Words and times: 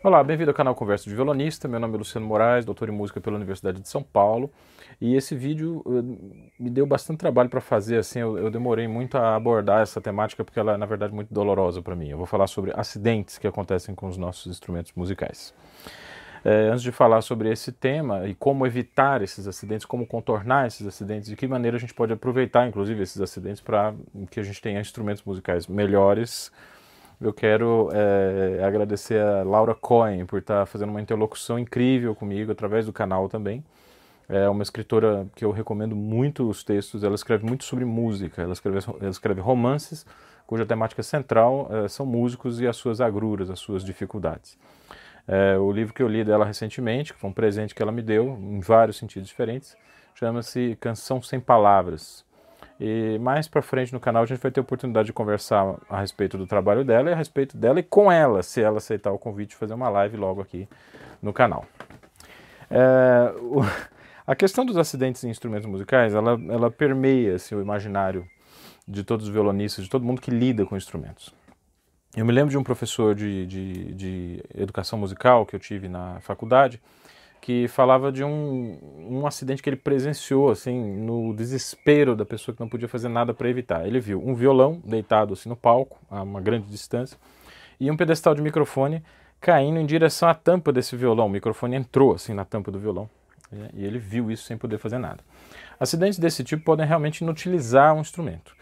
Olá, 0.00 0.22
bem-vindo 0.22 0.48
ao 0.52 0.54
canal 0.54 0.76
Conversa 0.76 1.10
de 1.10 1.14
Violonista. 1.16 1.66
Meu 1.66 1.80
nome 1.80 1.96
é 1.96 1.98
Luciano 1.98 2.24
Moraes, 2.24 2.64
doutor 2.64 2.88
em 2.88 2.92
música 2.92 3.20
pela 3.20 3.34
Universidade 3.34 3.80
de 3.80 3.88
São 3.88 4.00
Paulo. 4.00 4.48
E 5.00 5.16
esse 5.16 5.34
vídeo 5.34 5.82
uh, 5.84 6.40
me 6.56 6.70
deu 6.70 6.86
bastante 6.86 7.18
trabalho 7.18 7.48
para 7.48 7.60
fazer, 7.60 7.98
assim, 7.98 8.20
eu, 8.20 8.38
eu, 8.38 8.48
demorei 8.48 8.86
muito 8.86 9.18
a 9.18 9.34
abordar 9.34 9.82
essa 9.82 10.00
temática 10.00 10.44
porque 10.44 10.60
ela 10.60 10.74
é, 10.74 10.76
na 10.76 10.86
verdade, 10.86 11.12
muito 11.12 11.34
dolorosa 11.34 11.82
para 11.82 11.96
mim. 11.96 12.10
Eu 12.10 12.16
vou 12.16 12.26
falar 12.26 12.46
sobre 12.46 12.72
acidentes 12.76 13.38
que 13.38 13.46
acontecem 13.48 13.92
com 13.92 14.06
os 14.06 14.16
nossos 14.16 14.46
instrumentos 14.46 14.92
musicais. 14.94 15.52
É, 16.44 16.68
antes 16.68 16.82
de 16.82 16.92
falar 16.92 17.20
sobre 17.20 17.50
esse 17.50 17.72
tema 17.72 18.24
e 18.28 18.36
como 18.36 18.64
evitar 18.68 19.20
esses 19.20 19.48
acidentes, 19.48 19.84
como 19.84 20.06
contornar 20.06 20.68
esses 20.68 20.86
acidentes, 20.86 21.28
de 21.28 21.34
que 21.34 21.48
maneira 21.48 21.76
a 21.76 21.80
gente 21.80 21.92
pode 21.92 22.12
aproveitar, 22.12 22.68
inclusive, 22.68 23.02
esses 23.02 23.20
acidentes 23.20 23.60
para 23.60 23.92
que 24.30 24.38
a 24.38 24.44
gente 24.44 24.62
tenha 24.62 24.80
instrumentos 24.80 25.24
musicais 25.24 25.66
melhores, 25.66 26.52
eu 27.20 27.32
quero 27.32 27.90
é, 27.92 28.62
agradecer 28.64 29.20
a 29.20 29.42
Laura 29.42 29.74
Cohen 29.74 30.24
por 30.24 30.38
estar 30.38 30.60
tá 30.60 30.66
fazendo 30.66 30.90
uma 30.90 31.00
interlocução 31.00 31.58
incrível 31.58 32.14
comigo 32.14 32.52
através 32.52 32.86
do 32.86 32.92
canal 32.92 33.28
também. 33.28 33.64
É 34.28 34.48
uma 34.48 34.62
escritora 34.62 35.26
que 35.34 35.44
eu 35.44 35.50
recomendo 35.50 35.96
muito 35.96 36.48
os 36.48 36.62
textos. 36.62 37.02
Ela 37.02 37.14
escreve 37.14 37.46
muito 37.46 37.64
sobre 37.64 37.84
música. 37.84 38.42
Ela 38.42 38.52
escreve, 38.52 38.78
ela 39.00 39.10
escreve 39.10 39.40
romances 39.40 40.04
cuja 40.46 40.64
temática 40.64 41.02
central 41.02 41.68
é, 41.70 41.88
são 41.88 42.06
músicos 42.06 42.58
e 42.58 42.66
as 42.66 42.74
suas 42.74 43.02
agruras, 43.02 43.50
as 43.50 43.58
suas 43.58 43.84
dificuldades. 43.84 44.58
É, 45.26 45.58
o 45.58 45.70
livro 45.70 45.92
que 45.92 46.02
eu 46.02 46.08
li 46.08 46.24
dela 46.24 46.44
recentemente, 46.44 47.12
que 47.12 47.20
foi 47.20 47.28
um 47.28 47.34
presente 47.34 47.74
que 47.74 47.82
ela 47.82 47.92
me 47.92 48.00
deu, 48.00 48.38
em 48.40 48.60
vários 48.60 48.96
sentidos 48.96 49.28
diferentes, 49.28 49.76
chama-se 50.14 50.76
Canção 50.80 51.20
Sem 51.20 51.38
Palavras. 51.38 52.24
E 52.80 53.18
mais 53.18 53.48
para 53.48 53.60
frente 53.60 53.92
no 53.92 53.98
canal 53.98 54.22
a 54.22 54.26
gente 54.26 54.38
vai 54.38 54.50
ter 54.50 54.60
a 54.60 54.62
oportunidade 54.62 55.06
de 55.06 55.12
conversar 55.12 55.74
a 55.88 56.00
respeito 56.00 56.38
do 56.38 56.46
trabalho 56.46 56.84
dela 56.84 57.10
e 57.10 57.12
a 57.12 57.16
respeito 57.16 57.56
dela 57.56 57.80
e 57.80 57.82
com 57.82 58.10
ela, 58.10 58.42
se 58.42 58.60
ela 58.60 58.78
aceitar 58.78 59.10
o 59.10 59.18
convite 59.18 59.50
de 59.50 59.56
fazer 59.56 59.74
uma 59.74 59.88
live 59.88 60.16
logo 60.16 60.40
aqui 60.40 60.68
no 61.20 61.32
canal. 61.32 61.66
É, 62.70 63.34
o, 63.40 63.62
a 64.26 64.36
questão 64.36 64.64
dos 64.64 64.76
acidentes 64.76 65.24
em 65.24 65.30
instrumentos 65.30 65.66
musicais, 65.66 66.14
ela, 66.14 66.38
ela 66.48 66.70
permeia 66.70 67.34
assim, 67.34 67.54
o 67.54 67.60
imaginário 67.60 68.28
de 68.86 69.02
todos 69.02 69.26
os 69.26 69.32
violonistas, 69.32 69.84
de 69.84 69.90
todo 69.90 70.04
mundo 70.04 70.20
que 70.20 70.30
lida 70.30 70.64
com 70.64 70.76
instrumentos. 70.76 71.34
Eu 72.16 72.24
me 72.24 72.32
lembro 72.32 72.50
de 72.50 72.56
um 72.56 72.62
professor 72.62 73.14
de, 73.14 73.46
de, 73.46 73.94
de 73.94 74.44
educação 74.54 74.98
musical 74.98 75.44
que 75.44 75.54
eu 75.54 75.60
tive 75.60 75.88
na 75.88 76.20
faculdade, 76.20 76.80
que 77.40 77.68
falava 77.68 78.12
de 78.12 78.22
um, 78.24 78.78
um 79.08 79.26
acidente 79.26 79.62
que 79.62 79.70
ele 79.70 79.76
presenciou, 79.76 80.50
assim, 80.50 80.78
no 80.78 81.34
desespero 81.34 82.14
da 82.14 82.24
pessoa 82.24 82.54
que 82.54 82.60
não 82.60 82.68
podia 82.68 82.88
fazer 82.88 83.08
nada 83.08 83.32
para 83.32 83.48
evitar. 83.48 83.86
Ele 83.86 84.00
viu 84.00 84.22
um 84.24 84.34
violão 84.34 84.82
deitado 84.84 85.32
assim 85.32 85.48
no 85.48 85.56
palco, 85.56 85.98
a 86.10 86.22
uma 86.22 86.40
grande 86.40 86.68
distância, 86.68 87.16
e 87.80 87.90
um 87.90 87.96
pedestal 87.96 88.34
de 88.34 88.42
microfone 88.42 89.02
caindo 89.40 89.78
em 89.78 89.86
direção 89.86 90.28
à 90.28 90.34
tampa 90.34 90.72
desse 90.72 90.96
violão. 90.96 91.26
O 91.26 91.30
microfone 91.30 91.76
entrou 91.76 92.14
assim 92.14 92.34
na 92.34 92.44
tampa 92.44 92.70
do 92.70 92.78
violão 92.78 93.08
né, 93.50 93.68
e 93.72 93.84
ele 93.84 93.98
viu 93.98 94.30
isso 94.30 94.44
sem 94.44 94.56
poder 94.56 94.78
fazer 94.78 94.98
nada. 94.98 95.22
Acidentes 95.78 96.18
desse 96.18 96.42
tipo 96.42 96.64
podem 96.64 96.86
realmente 96.86 97.20
inutilizar 97.20 97.94
um 97.94 98.00
instrumento. 98.00 98.57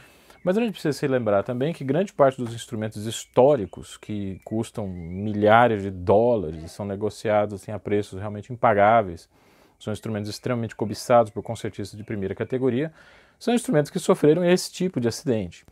Mas 0.47 0.57
a 0.57 0.61
gente 0.61 0.75
precisa 0.75 0.97
se 0.97 1.09
lembrar 1.09 1.43
também 1.43 1.73
que 1.73 1.83
grande 1.83 2.13
parte 2.13 2.39
dos 2.41 2.55
instrumentos 2.55 3.05
históricos 3.05 3.97
que 3.97 4.41
custam 4.45 4.87
milhares 4.87 5.83
de 5.83 5.91
dólares 5.91 6.63
e 6.63 6.69
são 6.69 6.87
negociados 6.87 7.55
assim, 7.61 7.73
a 7.73 7.81
preços 7.81 8.21
realmente 8.21 8.53
impagáveis, 8.53 9.29
são 9.77 9.93
instrumentos 9.93 10.31
extremamente 10.31 10.77
cobiçados 10.77 11.33
por 11.33 11.43
concertistas 11.43 11.99
de 11.99 12.05
primeira 12.05 12.33
categoria, 12.33 12.93
são 13.41 13.53
instrumentos 13.55 13.91
que 13.91 13.99
sofreram 13.99 14.45
esse 14.45 14.73
tipo 14.73 15.01
de 15.01 15.09
acidente. 15.09 15.67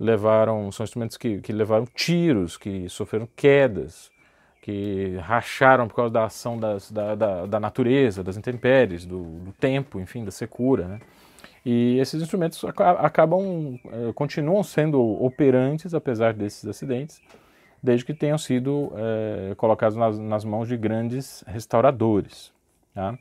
Levaram, 0.00 0.72
são 0.72 0.84
instrumentos 0.84 1.18
que, 1.18 1.42
que 1.42 1.52
levaram 1.52 1.84
tiros, 1.94 2.56
que 2.56 2.88
sofreram 2.88 3.28
quedas, 3.36 4.10
que 4.62 5.18
racharam 5.18 5.86
por 5.86 5.96
causa 5.96 6.14
da 6.14 6.24
ação 6.24 6.58
das, 6.58 6.90
da, 6.90 7.14
da, 7.14 7.44
da, 7.44 7.60
natureza, 7.60 8.24
das 8.24 8.38
intempéries, 8.38 9.04
do, 9.04 9.22
do 9.40 9.52
tempo, 9.52 10.00
enfim, 10.00 10.24
da 10.24 10.30
secura. 10.30 10.88
Né? 10.88 11.00
E 11.64 11.98
esses 11.98 12.20
instrumentos 12.20 12.62
acabam, 12.98 13.78
eh, 13.86 14.12
continuam 14.14 14.62
sendo 14.62 15.00
operantes 15.00 15.94
apesar 15.94 16.34
desses 16.34 16.66
acidentes, 16.66 17.22
desde 17.82 18.04
que 18.04 18.14
tenham 18.14 18.38
sido 18.38 18.92
é, 18.96 19.54
colocados 19.56 19.96
nas, 19.96 20.18
nas, 20.18 20.44
mãos 20.44 20.66
de 20.66 20.76
grandes 20.76 21.44
restauradores. 21.46 22.50
Tá? 22.94 23.18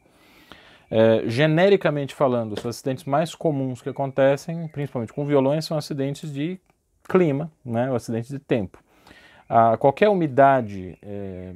É, 0.90 1.24
genericamente 1.28 2.16
falando, 2.16 2.54
os 2.54 2.66
acidentes 2.66 3.04
mais 3.04 3.36
comuns 3.36 3.82
que 3.82 3.90
acontecem, 3.90 4.68
principalmente 4.70 5.12
com 5.12 5.26
violões, 5.26 5.66
são 5.66 5.78
acidentes 5.78 6.32
de 6.32 6.60
clima, 7.10 7.52
né, 7.66 7.90
ou 7.90 7.96
acidentes 7.96 8.30
de 8.30 8.40
tempo. 8.40 8.80
A, 9.50 9.76
qualquer 9.76 10.08
umidade, 10.08 10.98
é, 11.02 11.54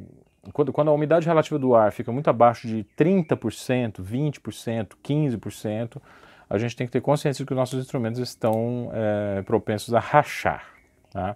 quando, 0.51 0.73
quando 0.73 0.89
a 0.89 0.93
umidade 0.93 1.25
relativa 1.25 1.57
do 1.57 1.75
ar 1.75 1.93
fica 1.93 2.11
muito 2.11 2.29
abaixo 2.29 2.67
de 2.67 2.85
30%, 2.97 4.01
20%, 4.01 4.95
15%, 5.01 6.01
a 6.49 6.57
gente 6.57 6.75
tem 6.75 6.87
que 6.87 6.93
ter 6.93 7.01
consciência 7.01 7.43
de 7.43 7.47
que 7.47 7.53
os 7.53 7.57
nossos 7.57 7.79
instrumentos 7.79 8.19
estão 8.19 8.89
é, 8.93 9.41
propensos 9.41 9.93
a 9.93 9.99
rachar. 9.99 10.65
Tá? 11.11 11.35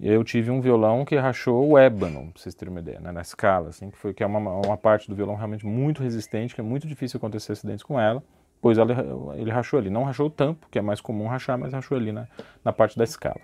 Eu 0.00 0.22
tive 0.22 0.50
um 0.50 0.60
violão 0.60 1.04
que 1.04 1.16
rachou 1.16 1.70
o 1.70 1.76
ébano, 1.76 2.30
para 2.32 2.40
vocês 2.40 2.54
terem 2.54 2.72
uma 2.72 2.80
ideia, 2.80 3.00
né, 3.00 3.10
na 3.10 3.20
escala, 3.20 3.70
assim, 3.70 3.90
que, 3.90 3.98
foi, 3.98 4.14
que 4.14 4.22
é 4.22 4.26
uma, 4.26 4.38
uma 4.38 4.76
parte 4.76 5.08
do 5.08 5.14
violão 5.14 5.34
realmente 5.34 5.66
muito 5.66 6.02
resistente, 6.02 6.54
que 6.54 6.60
é 6.60 6.64
muito 6.64 6.86
difícil 6.86 7.18
acontecer 7.18 7.52
acidentes 7.52 7.82
com 7.82 8.00
ela, 8.00 8.22
pois 8.62 8.78
ela, 8.78 8.92
ele 9.36 9.50
rachou 9.50 9.78
ali. 9.78 9.90
Não 9.90 10.04
rachou 10.04 10.26
o 10.26 10.30
tampo, 10.30 10.68
que 10.70 10.78
é 10.78 10.82
mais 10.82 11.00
comum 11.00 11.26
rachar, 11.26 11.58
mas 11.58 11.72
rachou 11.72 11.96
ali 11.96 12.12
na, 12.12 12.28
na 12.64 12.72
parte 12.72 12.96
da 12.96 13.02
escala. 13.02 13.40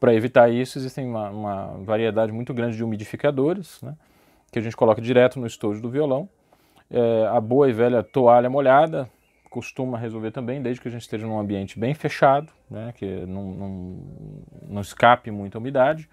Para 0.00 0.14
evitar 0.14 0.50
isso, 0.50 0.78
existem 0.78 1.06
uma, 1.06 1.30
uma, 1.30 1.66
variedade 1.84 2.32
muito 2.32 2.54
grande 2.54 2.76
de 2.76 2.82
umidificadores, 2.82 3.80
né, 3.82 3.94
que 4.50 4.58
a 4.58 4.62
gente 4.62 4.76
coloca 4.76 5.02
direto 5.02 5.38
no 5.38 5.46
estojo 5.46 5.82
do 5.82 5.90
violão, 5.90 6.28
é, 6.90 7.26
a 7.26 7.40
boa 7.40 7.68
e 7.68 7.72
velha 7.72 8.02
toalha 8.02 8.48
molhada 8.48 9.08
costuma 9.54 9.96
resolver 9.96 10.32
também, 10.32 10.60
desde 10.60 10.80
que 10.80 10.88
a 10.88 10.90
gente 10.90 11.02
esteja 11.02 11.26
num 11.26 11.38
ambiente 11.38 11.78
bem 11.78 11.94
fechado, 11.94 12.52
né, 12.68 12.92
que 12.96 13.06
não, 13.24 13.52
não, 13.52 13.98
não 14.68 14.80
escape 14.80 15.30
muita 15.30 15.58
umidade. 15.58 16.08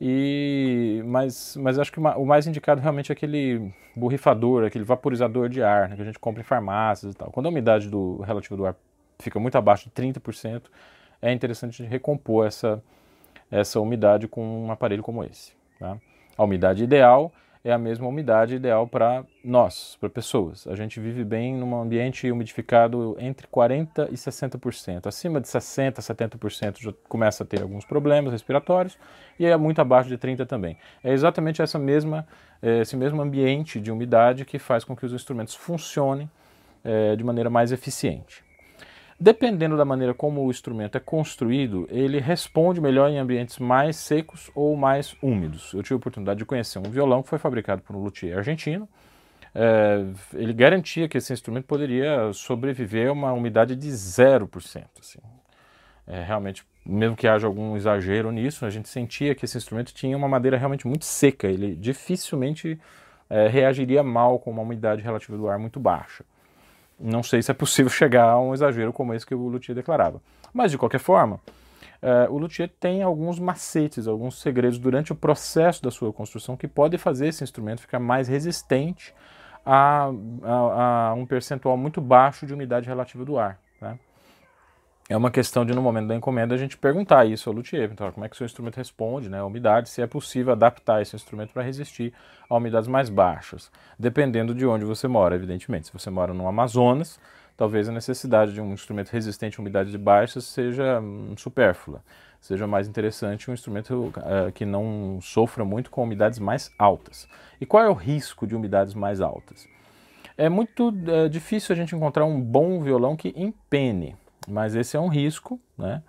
E, 0.00 1.02
mas, 1.04 1.56
mas 1.56 1.78
acho 1.78 1.92
que 1.92 2.00
o 2.00 2.24
mais 2.24 2.46
indicado 2.46 2.80
realmente 2.80 3.12
é 3.12 3.14
aquele 3.14 3.70
borrifador, 3.94 4.64
aquele 4.64 4.84
vaporizador 4.84 5.50
de 5.50 5.62
ar 5.62 5.90
né, 5.90 5.96
que 5.96 6.00
a 6.00 6.04
gente 6.06 6.18
compra 6.18 6.40
em 6.40 6.44
farmácias 6.44 7.12
e 7.12 7.16
tal. 7.16 7.30
Quando 7.30 7.46
a 7.46 7.48
umidade 7.50 7.90
do, 7.90 8.22
relativa 8.22 8.56
do 8.56 8.64
ar 8.64 8.74
fica 9.18 9.38
muito 9.38 9.58
abaixo 9.58 9.84
de 9.84 9.90
30%, 9.90 10.62
é 11.20 11.30
interessante 11.30 11.82
recompor 11.82 12.46
essa, 12.46 12.82
essa 13.50 13.78
umidade 13.78 14.26
com 14.26 14.64
um 14.64 14.72
aparelho 14.72 15.02
como 15.02 15.22
esse. 15.22 15.52
Tá? 15.78 15.98
A 16.38 16.44
umidade 16.44 16.82
ideal 16.82 17.30
é 17.62 17.72
a 17.72 17.78
mesma 17.78 18.08
umidade 18.08 18.54
ideal 18.54 18.86
para 18.86 19.24
nós, 19.44 19.96
para 20.00 20.08
pessoas. 20.08 20.66
A 20.66 20.74
gente 20.74 20.98
vive 20.98 21.24
bem 21.24 21.54
num 21.54 21.80
ambiente 21.80 22.30
umidificado 22.30 23.16
entre 23.18 23.46
40% 23.46 24.08
e 24.10 24.14
60%. 24.14 25.06
Acima 25.06 25.40
de 25.40 25.46
60%, 25.46 25.96
70% 25.96 26.80
já 26.80 26.92
começa 27.08 27.44
a 27.44 27.46
ter 27.46 27.60
alguns 27.60 27.84
problemas 27.84 28.32
respiratórios 28.32 28.98
e 29.38 29.44
é 29.44 29.56
muito 29.56 29.80
abaixo 29.80 30.08
de 30.08 30.16
30% 30.16 30.46
também. 30.46 30.76
É 31.04 31.12
exatamente 31.12 31.60
essa 31.60 31.78
mesma, 31.78 32.26
eh, 32.62 32.80
esse 32.80 32.96
mesmo 32.96 33.20
ambiente 33.20 33.78
de 33.78 33.90
umidade 33.90 34.44
que 34.44 34.58
faz 34.58 34.82
com 34.82 34.96
que 34.96 35.04
os 35.04 35.12
instrumentos 35.12 35.54
funcionem 35.54 36.30
é, 36.84 37.14
de 37.16 37.24
maneira 37.24 37.50
mais 37.50 37.72
eficiente. 37.72 38.42
Dependendo 39.22 39.76
da 39.76 39.84
maneira 39.84 40.14
como 40.14 40.42
o 40.42 40.50
instrumento 40.50 40.96
é 40.96 41.00
construído, 41.00 41.86
ele 41.90 42.18
responde 42.18 42.80
melhor 42.80 43.10
em 43.10 43.18
ambientes 43.18 43.58
mais 43.58 43.96
secos 43.96 44.50
ou 44.54 44.74
mais 44.74 45.14
úmidos. 45.20 45.74
Eu 45.74 45.82
tive 45.82 45.92
a 45.92 45.96
oportunidade 45.98 46.38
de 46.38 46.46
conhecer 46.46 46.78
um 46.78 46.90
violão 46.90 47.22
que 47.22 47.28
foi 47.28 47.38
fabricado 47.38 47.82
por 47.82 47.94
um 47.94 48.02
luthier 48.02 48.38
argentino. 48.38 48.88
É, 49.54 50.06
ele 50.32 50.54
garantia 50.54 51.06
que 51.06 51.18
esse 51.18 51.34
instrumento 51.34 51.66
poderia 51.66 52.32
sobreviver 52.32 53.10
a 53.10 53.12
uma 53.12 53.30
umidade 53.30 53.76
de 53.76 53.88
0%. 53.88 54.86
Assim. 54.98 55.18
É, 56.06 56.22
realmente, 56.22 56.64
mesmo 56.86 57.14
que 57.14 57.28
haja 57.28 57.46
algum 57.46 57.76
exagero 57.76 58.32
nisso, 58.32 58.64
a 58.64 58.70
gente 58.70 58.88
sentia 58.88 59.34
que 59.34 59.44
esse 59.44 59.58
instrumento 59.58 59.92
tinha 59.92 60.16
uma 60.16 60.28
madeira 60.28 60.56
realmente 60.56 60.86
muito 60.86 61.04
seca. 61.04 61.46
Ele 61.46 61.76
dificilmente 61.76 62.80
é, 63.28 63.48
reagiria 63.48 64.02
mal 64.02 64.38
com 64.38 64.50
uma 64.50 64.62
umidade 64.62 65.02
relativa 65.02 65.36
do 65.36 65.46
ar 65.46 65.58
muito 65.58 65.78
baixa 65.78 66.24
não 67.00 67.22
sei 67.22 67.42
se 67.42 67.50
é 67.50 67.54
possível 67.54 67.90
chegar 67.90 68.24
a 68.24 68.40
um 68.40 68.52
exagero 68.52 68.92
como 68.92 69.14
esse 69.14 69.26
que 69.26 69.34
o 69.34 69.48
Luthier 69.48 69.74
declarava. 69.74 70.20
Mas, 70.52 70.70
de 70.70 70.78
qualquer 70.78 70.98
forma, 70.98 71.40
é, 72.02 72.28
o 72.28 72.38
Luthier 72.38 72.70
tem 72.80 73.02
alguns 73.02 73.38
macetes, 73.38 74.06
alguns 74.06 74.40
segredos 74.40 74.78
durante 74.78 75.12
o 75.12 75.14
processo 75.14 75.82
da 75.82 75.90
sua 75.90 76.12
construção 76.12 76.56
que 76.56 76.66
podem 76.66 76.98
fazer 76.98 77.28
esse 77.28 77.44
instrumento 77.44 77.80
ficar 77.80 77.98
mais 77.98 78.28
resistente 78.28 79.14
a, 79.64 80.10
a, 80.42 81.08
a 81.08 81.14
um 81.14 81.26
percentual 81.26 81.76
muito 81.76 82.00
baixo 82.00 82.46
de 82.46 82.54
umidade 82.54 82.86
relativa 82.86 83.24
do 83.24 83.38
ar. 83.38 83.58
Tá? 83.78 83.96
É 85.10 85.16
uma 85.16 85.30
questão 85.30 85.66
de, 85.66 85.74
no 85.74 85.82
momento 85.82 86.06
da 86.06 86.14
encomenda, 86.14 86.54
a 86.54 86.56
gente 86.56 86.78
perguntar 86.78 87.26
isso 87.26 87.50
ao 87.50 87.56
luthier. 87.56 87.90
Então, 87.92 88.12
como 88.12 88.24
é 88.24 88.28
que 88.28 88.36
seu 88.36 88.44
instrumento 88.44 88.76
responde, 88.76 89.28
né? 89.28 89.40
A 89.40 89.44
umidade, 89.44 89.88
se 89.88 90.00
é 90.00 90.06
possível 90.06 90.52
adaptar 90.52 91.02
esse 91.02 91.16
instrumento 91.16 91.52
para 91.52 91.64
resistir 91.64 92.14
a 92.48 92.56
umidades 92.56 92.86
mais 92.86 93.08
baixas, 93.10 93.72
dependendo 93.98 94.54
de 94.54 94.64
onde 94.64 94.84
você 94.84 95.08
mora, 95.08 95.34
evidentemente. 95.34 95.88
Se 95.88 95.92
você 95.92 96.10
mora 96.10 96.32
no 96.32 96.46
Amazonas, 96.46 97.18
talvez 97.56 97.88
a 97.88 97.92
necessidade 97.92 98.52
de 98.52 98.60
um 98.60 98.72
instrumento 98.72 99.10
resistente 99.10 99.58
a 99.58 99.60
umidades 99.60 99.96
baixas 99.96 100.44
seja 100.44 101.00
hum, 101.00 101.34
supérflua. 101.36 102.04
Seja 102.40 102.68
mais 102.68 102.86
interessante 102.86 103.50
um 103.50 103.54
instrumento 103.54 104.12
uh, 104.16 104.52
que 104.54 104.64
não 104.64 105.18
sofra 105.20 105.64
muito 105.64 105.90
com 105.90 106.04
umidades 106.04 106.38
mais 106.38 106.70
altas. 106.78 107.26
E 107.60 107.66
qual 107.66 107.82
é 107.82 107.88
o 107.88 107.94
risco 107.94 108.46
de 108.46 108.54
umidades 108.54 108.94
mais 108.94 109.20
altas? 109.20 109.66
É 110.38 110.48
muito 110.48 110.90
uh, 110.90 111.28
difícil 111.28 111.72
a 111.72 111.76
gente 111.76 111.96
encontrar 111.96 112.24
um 112.24 112.40
bom 112.40 112.80
violão 112.80 113.16
que 113.16 113.34
empene, 113.36 114.16
mas 114.50 114.74
esse 114.74 114.96
é 114.96 115.00
um 115.00 115.08
risco, 115.08 115.60
né? 115.78 116.02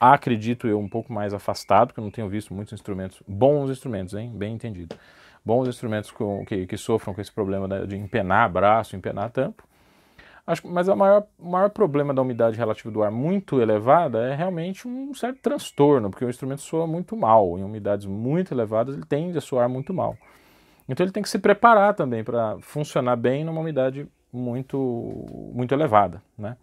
acredito 0.00 0.66
eu, 0.66 0.78
um 0.78 0.88
pouco 0.88 1.12
mais 1.12 1.32
afastado, 1.32 1.88
porque 1.88 2.00
eu 2.00 2.04
não 2.04 2.10
tenho 2.10 2.28
visto 2.28 2.52
muitos 2.52 2.72
instrumentos, 2.72 3.22
bons 3.26 3.70
instrumentos, 3.70 4.14
hein? 4.14 4.32
bem 4.34 4.54
entendido, 4.54 4.96
bons 5.44 5.68
instrumentos 5.68 6.10
com, 6.10 6.44
que, 6.44 6.66
que 6.66 6.76
sofram 6.76 7.14
com 7.14 7.20
esse 7.20 7.30
problema 7.30 7.86
de 7.86 7.96
empenar 7.96 8.50
braço, 8.50 8.96
empenar 8.96 9.30
tampo. 9.30 9.62
Acho, 10.44 10.66
mas 10.66 10.88
o 10.88 10.96
maior, 10.96 11.24
maior 11.38 11.70
problema 11.70 12.12
da 12.12 12.20
umidade 12.20 12.56
relativa 12.56 12.90
do 12.90 13.02
ar 13.02 13.12
muito 13.12 13.60
elevada 13.60 14.26
é 14.26 14.34
realmente 14.34 14.88
um 14.88 15.14
certo 15.14 15.38
transtorno, 15.40 16.10
porque 16.10 16.24
o 16.24 16.30
instrumento 16.30 16.62
soa 16.62 16.84
muito 16.84 17.16
mal. 17.16 17.56
Em 17.56 17.62
umidades 17.62 18.06
muito 18.06 18.52
elevadas, 18.52 18.96
ele 18.96 19.06
tende 19.06 19.38
a 19.38 19.40
soar 19.40 19.68
muito 19.68 19.94
mal. 19.94 20.16
Então 20.88 21.04
ele 21.04 21.12
tem 21.12 21.22
que 21.22 21.28
se 21.28 21.38
preparar 21.38 21.94
também 21.94 22.24
para 22.24 22.58
funcionar 22.60 23.14
bem 23.14 23.44
numa 23.44 23.60
umidade 23.60 24.08
muito, 24.32 24.76
muito 25.54 25.72
elevada. 25.72 26.20
Né? 26.36 26.56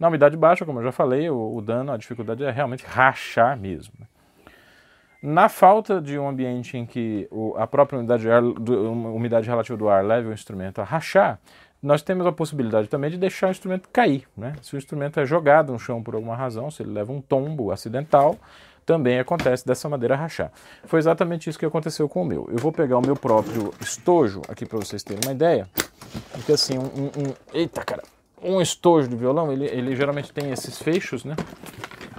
Na 0.00 0.08
umidade 0.08 0.34
baixa, 0.34 0.64
como 0.64 0.78
eu 0.78 0.84
já 0.84 0.92
falei, 0.92 1.28
o, 1.28 1.56
o 1.56 1.60
dano, 1.60 1.92
a 1.92 1.96
dificuldade 1.98 2.42
é 2.42 2.50
realmente 2.50 2.86
rachar 2.86 3.54
mesmo. 3.54 3.92
Na 5.22 5.50
falta 5.50 6.00
de 6.00 6.18
um 6.18 6.26
ambiente 6.26 6.78
em 6.78 6.86
que 6.86 7.28
o, 7.30 7.54
a 7.58 7.66
própria 7.66 7.98
umidade, 7.98 8.30
ar, 8.30 8.40
do, 8.40 8.90
umidade 8.90 9.46
relativa 9.46 9.76
do 9.76 9.90
ar 9.90 10.02
leve 10.02 10.28
o 10.28 10.32
instrumento 10.32 10.80
a 10.80 10.84
rachar, 10.84 11.38
nós 11.82 12.00
temos 12.00 12.26
a 12.26 12.32
possibilidade 12.32 12.88
também 12.88 13.10
de 13.10 13.18
deixar 13.18 13.48
o 13.48 13.50
instrumento 13.50 13.90
cair. 13.92 14.26
Né? 14.34 14.54
Se 14.62 14.74
o 14.74 14.78
instrumento 14.78 15.20
é 15.20 15.26
jogado 15.26 15.70
no 15.70 15.78
chão 15.78 16.02
por 16.02 16.14
alguma 16.14 16.34
razão, 16.34 16.70
se 16.70 16.82
ele 16.82 16.92
leva 16.92 17.12
um 17.12 17.20
tombo 17.20 17.70
acidental, 17.70 18.38
também 18.86 19.18
acontece 19.18 19.66
dessa 19.66 19.86
maneira 19.86 20.14
a 20.14 20.16
rachar. 20.16 20.50
Foi 20.84 20.98
exatamente 20.98 21.50
isso 21.50 21.58
que 21.58 21.66
aconteceu 21.66 22.08
com 22.08 22.22
o 22.22 22.24
meu. 22.24 22.48
Eu 22.50 22.58
vou 22.58 22.72
pegar 22.72 22.96
o 22.96 23.02
meu 23.02 23.16
próprio 23.16 23.74
estojo 23.82 24.40
aqui 24.48 24.64
para 24.64 24.78
vocês 24.78 25.02
terem 25.02 25.20
uma 25.26 25.32
ideia. 25.32 25.68
Porque 26.32 26.52
assim, 26.52 26.78
um, 26.78 26.84
um, 26.84 27.06
um, 27.06 27.34
Eita, 27.52 27.84
cara! 27.84 28.02
Um 28.42 28.60
estojo 28.60 29.08
de 29.08 29.16
violão, 29.16 29.52
ele, 29.52 29.66
ele 29.66 29.96
geralmente 29.96 30.32
tem 30.32 30.50
esses 30.50 30.80
fechos, 30.80 31.24
né? 31.24 31.36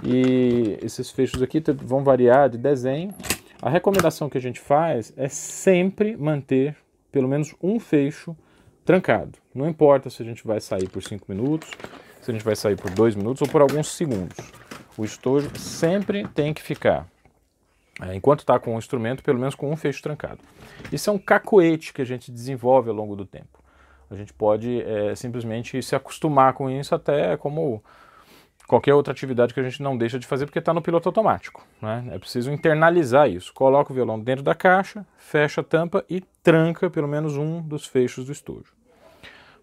E 0.04 0.78
esses 0.82 1.10
fechos 1.10 1.42
aqui 1.42 1.62
vão 1.82 2.02
variar 2.02 2.48
de 2.48 2.58
desenho. 2.58 3.14
A 3.60 3.70
recomendação 3.70 4.28
que 4.28 4.36
a 4.36 4.40
gente 4.40 4.60
faz 4.60 5.12
é 5.16 5.28
sempre 5.28 6.16
manter 6.16 6.76
pelo 7.12 7.28
menos 7.28 7.54
um 7.62 7.78
fecho 7.78 8.36
trancado. 8.84 9.38
Não 9.54 9.68
importa 9.68 10.10
se 10.10 10.22
a 10.22 10.24
gente 10.24 10.44
vai 10.44 10.60
sair 10.60 10.88
por 10.88 11.02
5 11.02 11.26
minutos, 11.28 11.70
se 12.20 12.30
a 12.30 12.34
gente 12.34 12.44
vai 12.44 12.56
sair 12.56 12.76
por 12.76 12.90
2 12.90 13.14
minutos 13.14 13.42
ou 13.42 13.48
por 13.48 13.60
alguns 13.60 13.88
segundos. 13.88 14.38
O 14.96 15.04
estojo 15.04 15.50
sempre 15.56 16.26
tem 16.28 16.52
que 16.52 16.62
ficar, 16.62 17.06
é, 18.00 18.14
enquanto 18.14 18.40
está 18.40 18.58
com 18.58 18.74
o 18.74 18.78
instrumento, 18.78 19.22
pelo 19.22 19.38
menos 19.38 19.54
com 19.54 19.70
um 19.70 19.76
fecho 19.76 20.02
trancado. 20.02 20.40
Isso 20.90 21.08
é 21.08 21.12
um 21.12 21.18
cacoete 21.18 21.92
que 21.92 22.02
a 22.02 22.04
gente 22.04 22.32
desenvolve 22.32 22.90
ao 22.90 22.96
longo 22.96 23.14
do 23.14 23.24
tempo. 23.24 23.61
A 24.12 24.16
gente 24.16 24.32
pode 24.32 24.82
é, 24.82 25.14
simplesmente 25.14 25.82
se 25.82 25.96
acostumar 25.96 26.52
com 26.52 26.70
isso 26.70 26.94
até 26.94 27.36
como 27.36 27.82
qualquer 28.66 28.94
outra 28.94 29.12
atividade 29.12 29.52
que 29.52 29.60
a 29.60 29.62
gente 29.62 29.82
não 29.82 29.96
deixa 29.96 30.18
de 30.18 30.26
fazer 30.26 30.46
porque 30.46 30.58
está 30.58 30.72
no 30.72 30.82
piloto 30.82 31.08
automático. 31.08 31.66
Né? 31.80 32.08
É 32.12 32.18
preciso 32.18 32.50
internalizar 32.50 33.28
isso. 33.28 33.52
Coloca 33.52 33.92
o 33.92 33.94
violão 33.94 34.20
dentro 34.20 34.42
da 34.42 34.54
caixa, 34.54 35.06
fecha 35.16 35.60
a 35.60 35.64
tampa 35.64 36.04
e 36.08 36.20
tranca 36.42 36.88
pelo 36.88 37.08
menos 37.08 37.36
um 37.36 37.60
dos 37.60 37.86
fechos 37.86 38.26
do 38.26 38.32
estojo. 38.32 38.72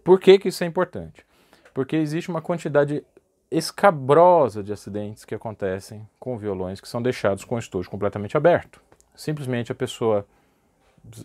Por 0.04 0.20
que, 0.20 0.40
que 0.40 0.50
isso 0.50 0.64
é 0.64 0.68
importante? 0.68 1.26
Porque 1.74 1.96
existe 1.96 2.30
uma 2.30 2.42
quantidade 2.42 3.04
escabrosa 3.52 4.64
de 4.64 4.72
acidentes 4.72 5.26
que 5.26 5.34
acontecem 5.34 6.08
com 6.20 6.38
violões 6.38 6.80
que 6.80 6.88
são 6.88 7.02
deixados 7.02 7.44
com 7.44 7.56
o 7.56 7.60
estojo 7.60 7.90
completamente 7.90 8.38
aberto. 8.38 8.82
Simplesmente 9.16 9.72
a 9.72 9.76
pessoa 9.76 10.26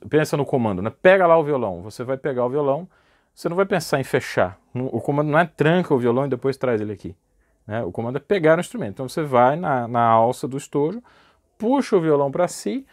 pensa 0.09 0.37
no 0.37 0.47
comando, 0.47 0.81
né? 0.81 0.91
Pega 1.03 1.27
lá 1.27 1.37
o 1.37 1.45
violão. 1.45 1.83
Você 1.83 2.03
vai 2.03 2.17
pegar 2.17 2.47
o 2.47 2.51
violão 2.51 2.89
você 3.35 3.49
não 3.49 3.57
vai 3.57 3.67
pensar 3.67 4.01
em 4.01 4.05
fechar. 4.05 4.59
O 4.75 5.01
comando 5.01 5.31
não 5.31 5.39
é 5.39 5.45
tranca 5.45 5.93
o 5.93 5.99
violão 5.99 6.27
e 6.27 6.29
depois 6.29 6.57
traz 6.57 6.81
ele 6.81 6.93
aqui. 6.93 7.17
Né? 7.67 7.83
O 7.83 7.91
comando 7.91 8.17
é 8.17 8.21
pegar 8.21 8.59
o 8.59 8.61
instrumento. 8.61 8.93
Então 8.93 9.09
você 9.09 9.23
vai 9.23 9.57
na, 9.57 9.89
na 9.89 10.03
alça 10.03 10.47
do 10.47 10.57
estojo, 10.57 11.03
puxa 11.59 11.97
o 11.97 12.01
violão 12.01 12.31
para 12.31 12.47
si. 12.47 12.87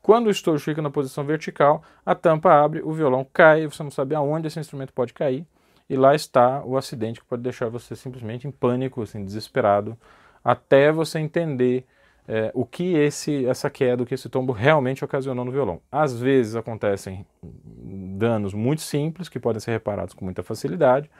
Quando 0.00 0.26
o 0.26 0.30
estojo 0.30 0.64
fica 0.64 0.82
na 0.82 0.90
posição 0.90 1.24
vertical, 1.24 1.82
a 2.04 2.14
tampa 2.14 2.52
abre, 2.52 2.80
o 2.82 2.92
violão 2.92 3.26
cai, 3.32 3.66
você 3.66 3.82
não 3.82 3.90
sabe 3.90 4.14
aonde 4.14 4.48
esse 4.48 4.58
instrumento 4.58 4.92
pode 4.92 5.12
cair. 5.12 5.46
E 5.88 5.96
lá 5.96 6.14
está 6.14 6.62
o 6.64 6.76
acidente 6.76 7.20
que 7.20 7.26
pode 7.26 7.42
deixar 7.42 7.68
você 7.68 7.94
simplesmente 7.94 8.48
em 8.48 8.50
pânico, 8.50 9.02
assim, 9.02 9.24
desesperado, 9.24 9.96
até 10.42 10.90
você 10.90 11.18
entender 11.18 11.86
é, 12.28 12.50
o 12.54 12.64
que 12.64 12.94
esse, 12.94 13.46
essa 13.46 13.68
queda, 13.68 14.02
o 14.02 14.06
que 14.06 14.14
esse 14.14 14.28
tombo 14.28 14.52
realmente 14.52 15.04
ocasionou 15.04 15.44
no 15.44 15.50
violão. 15.50 15.80
Às 15.90 16.18
vezes 16.18 16.54
acontecem 16.54 17.26
danos 17.42 18.54
muito 18.54 18.82
simples, 18.82 19.28
que 19.28 19.40
podem 19.40 19.60
ser 19.60 19.72
reparados 19.72 20.14
com 20.14 20.24
muita 20.24 20.42
facilidade, 20.42 21.10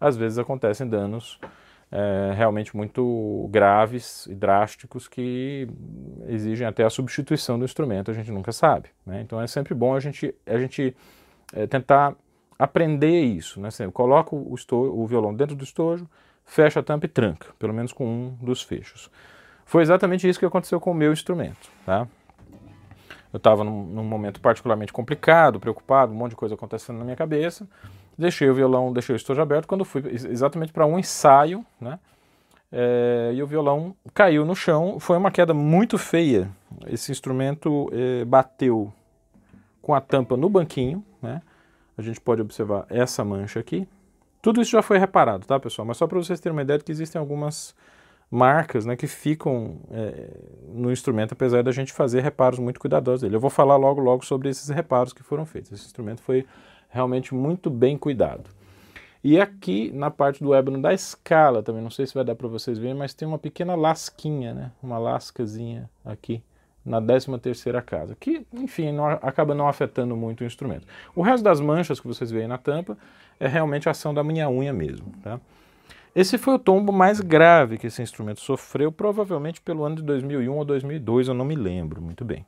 às 0.00 0.16
vezes 0.16 0.38
acontecem 0.38 0.88
danos 0.88 1.38
é, 1.90 2.32
realmente 2.34 2.76
muito 2.76 3.48
graves 3.50 4.26
e 4.26 4.34
drásticos 4.34 5.06
que 5.06 5.68
exigem 6.26 6.66
até 6.66 6.84
a 6.84 6.90
substituição 6.90 7.58
do 7.58 7.64
instrumento, 7.64 8.10
a 8.10 8.14
gente 8.14 8.30
nunca 8.30 8.52
sabe. 8.52 8.88
Né? 9.06 9.20
Então 9.20 9.40
é 9.40 9.46
sempre 9.46 9.74
bom 9.74 9.94
a 9.94 10.00
gente, 10.00 10.34
a 10.46 10.58
gente 10.58 10.94
é, 11.52 11.66
tentar 11.66 12.14
aprender 12.58 13.20
isso. 13.20 13.60
Né? 13.60 13.70
Sempre, 13.70 13.92
coloca 13.92 14.34
o, 14.34 14.54
o 14.54 15.06
violão 15.06 15.34
dentro 15.34 15.54
do 15.54 15.64
estojo, 15.64 16.08
fecha 16.44 16.80
a 16.80 16.82
tampa 16.82 17.06
e 17.06 17.08
tranca, 17.08 17.48
pelo 17.58 17.72
menos 17.72 17.92
com 17.92 18.06
um 18.06 18.30
dos 18.42 18.62
fechos. 18.62 19.10
Foi 19.64 19.82
exatamente 19.82 20.28
isso 20.28 20.38
que 20.38 20.46
aconteceu 20.46 20.80
com 20.80 20.90
o 20.90 20.94
meu 20.94 21.12
instrumento. 21.12 21.70
Tá? 21.84 22.06
Eu 23.32 23.38
estava 23.38 23.64
num, 23.64 23.84
num, 23.84 24.04
momento 24.04 24.40
particularmente 24.40 24.92
complicado, 24.92 25.58
preocupado, 25.58 26.12
um 26.12 26.16
monte 26.16 26.30
de 26.30 26.36
coisa 26.36 26.54
acontecendo 26.54 26.98
na 26.98 27.04
minha 27.04 27.16
cabeça. 27.16 27.66
Deixei 28.16 28.48
o 28.48 28.54
violão, 28.54 28.92
deixei 28.92 29.14
o 29.14 29.16
estojo 29.16 29.42
aberto 29.42 29.66
quando 29.66 29.84
fui 29.84 30.02
exatamente 30.08 30.72
para 30.72 30.86
um 30.86 30.98
ensaio, 30.98 31.64
né? 31.80 31.98
É, 32.70 33.32
e 33.34 33.42
o 33.42 33.46
violão 33.46 33.94
caiu 34.12 34.44
no 34.44 34.54
chão. 34.54 35.00
Foi 35.00 35.16
uma 35.16 35.30
queda 35.30 35.52
muito 35.52 35.98
feia. 35.98 36.48
Esse 36.86 37.10
instrumento 37.10 37.88
é, 37.92 38.24
bateu 38.24 38.92
com 39.82 39.94
a 39.94 40.00
tampa 40.00 40.36
no 40.36 40.48
banquinho, 40.48 41.04
né? 41.20 41.42
A 41.96 42.02
gente 42.02 42.20
pode 42.20 42.40
observar 42.40 42.86
essa 42.88 43.24
mancha 43.24 43.60
aqui. 43.60 43.86
Tudo 44.42 44.60
isso 44.60 44.72
já 44.72 44.82
foi 44.82 44.98
reparado, 44.98 45.46
tá, 45.46 45.58
pessoal? 45.58 45.86
Mas 45.86 45.96
só 45.96 46.06
para 46.06 46.18
vocês 46.18 46.38
terem 46.40 46.54
uma 46.54 46.62
ideia 46.62 46.78
de 46.78 46.84
que 46.84 46.92
existem 46.92 47.18
algumas 47.18 47.74
marcas 48.34 48.84
né, 48.84 48.96
que 48.96 49.06
ficam 49.06 49.76
é, 49.92 50.28
no 50.68 50.90
instrumento, 50.90 51.32
apesar 51.32 51.62
da 51.62 51.70
gente 51.70 51.92
fazer 51.92 52.20
reparos 52.20 52.58
muito 52.58 52.80
cuidadosos 52.80 53.20
dele. 53.20 53.36
Eu 53.36 53.40
vou 53.40 53.48
falar 53.48 53.76
logo 53.76 54.00
logo 54.00 54.24
sobre 54.24 54.48
esses 54.48 54.68
reparos 54.68 55.12
que 55.12 55.22
foram 55.22 55.46
feitos. 55.46 55.70
Esse 55.70 55.86
instrumento 55.86 56.20
foi 56.20 56.44
realmente 56.90 57.32
muito 57.32 57.70
bem 57.70 57.96
cuidado. 57.96 58.50
E 59.22 59.40
aqui 59.40 59.92
na 59.92 60.10
parte 60.10 60.42
do 60.42 60.52
ébano 60.52 60.82
da 60.82 60.92
escala 60.92 61.62
também, 61.62 61.80
não 61.80 61.90
sei 61.90 62.06
se 62.06 62.14
vai 62.14 62.24
dar 62.24 62.34
para 62.34 62.48
vocês 62.48 62.76
verem, 62.76 62.96
mas 62.96 63.14
tem 63.14 63.26
uma 63.26 63.38
pequena 63.38 63.76
lasquinha, 63.76 64.52
né? 64.52 64.72
uma 64.82 64.98
lascazinha 64.98 65.88
aqui 66.04 66.42
na 66.84 67.00
13 67.00 67.38
terceira 67.38 67.80
casa, 67.80 68.16
que 68.18 68.44
enfim 68.52 68.92
não, 68.92 69.06
acaba 69.06 69.54
não 69.54 69.68
afetando 69.68 70.14
muito 70.16 70.42
o 70.42 70.44
instrumento. 70.44 70.86
O 71.14 71.22
resto 71.22 71.42
das 71.44 71.60
manchas 71.60 72.00
que 72.00 72.06
vocês 72.06 72.30
veem 72.30 72.48
na 72.48 72.58
tampa 72.58 72.98
é 73.38 73.46
realmente 73.46 73.88
a 73.88 73.92
ação 73.92 74.12
da 74.12 74.22
minha 74.24 74.50
unha 74.50 74.72
mesmo. 74.72 75.10
Tá? 75.22 75.40
Esse 76.14 76.38
foi 76.38 76.54
o 76.54 76.58
tombo 76.58 76.92
mais 76.92 77.20
grave 77.20 77.76
que 77.76 77.88
esse 77.88 78.00
instrumento 78.00 78.40
sofreu, 78.40 78.92
provavelmente 78.92 79.60
pelo 79.60 79.82
ano 79.82 79.96
de 79.96 80.02
2001 80.02 80.56
ou 80.56 80.64
2002, 80.64 81.26
eu 81.26 81.34
não 81.34 81.44
me 81.44 81.56
lembro 81.56 82.00
muito 82.00 82.24
bem. 82.24 82.46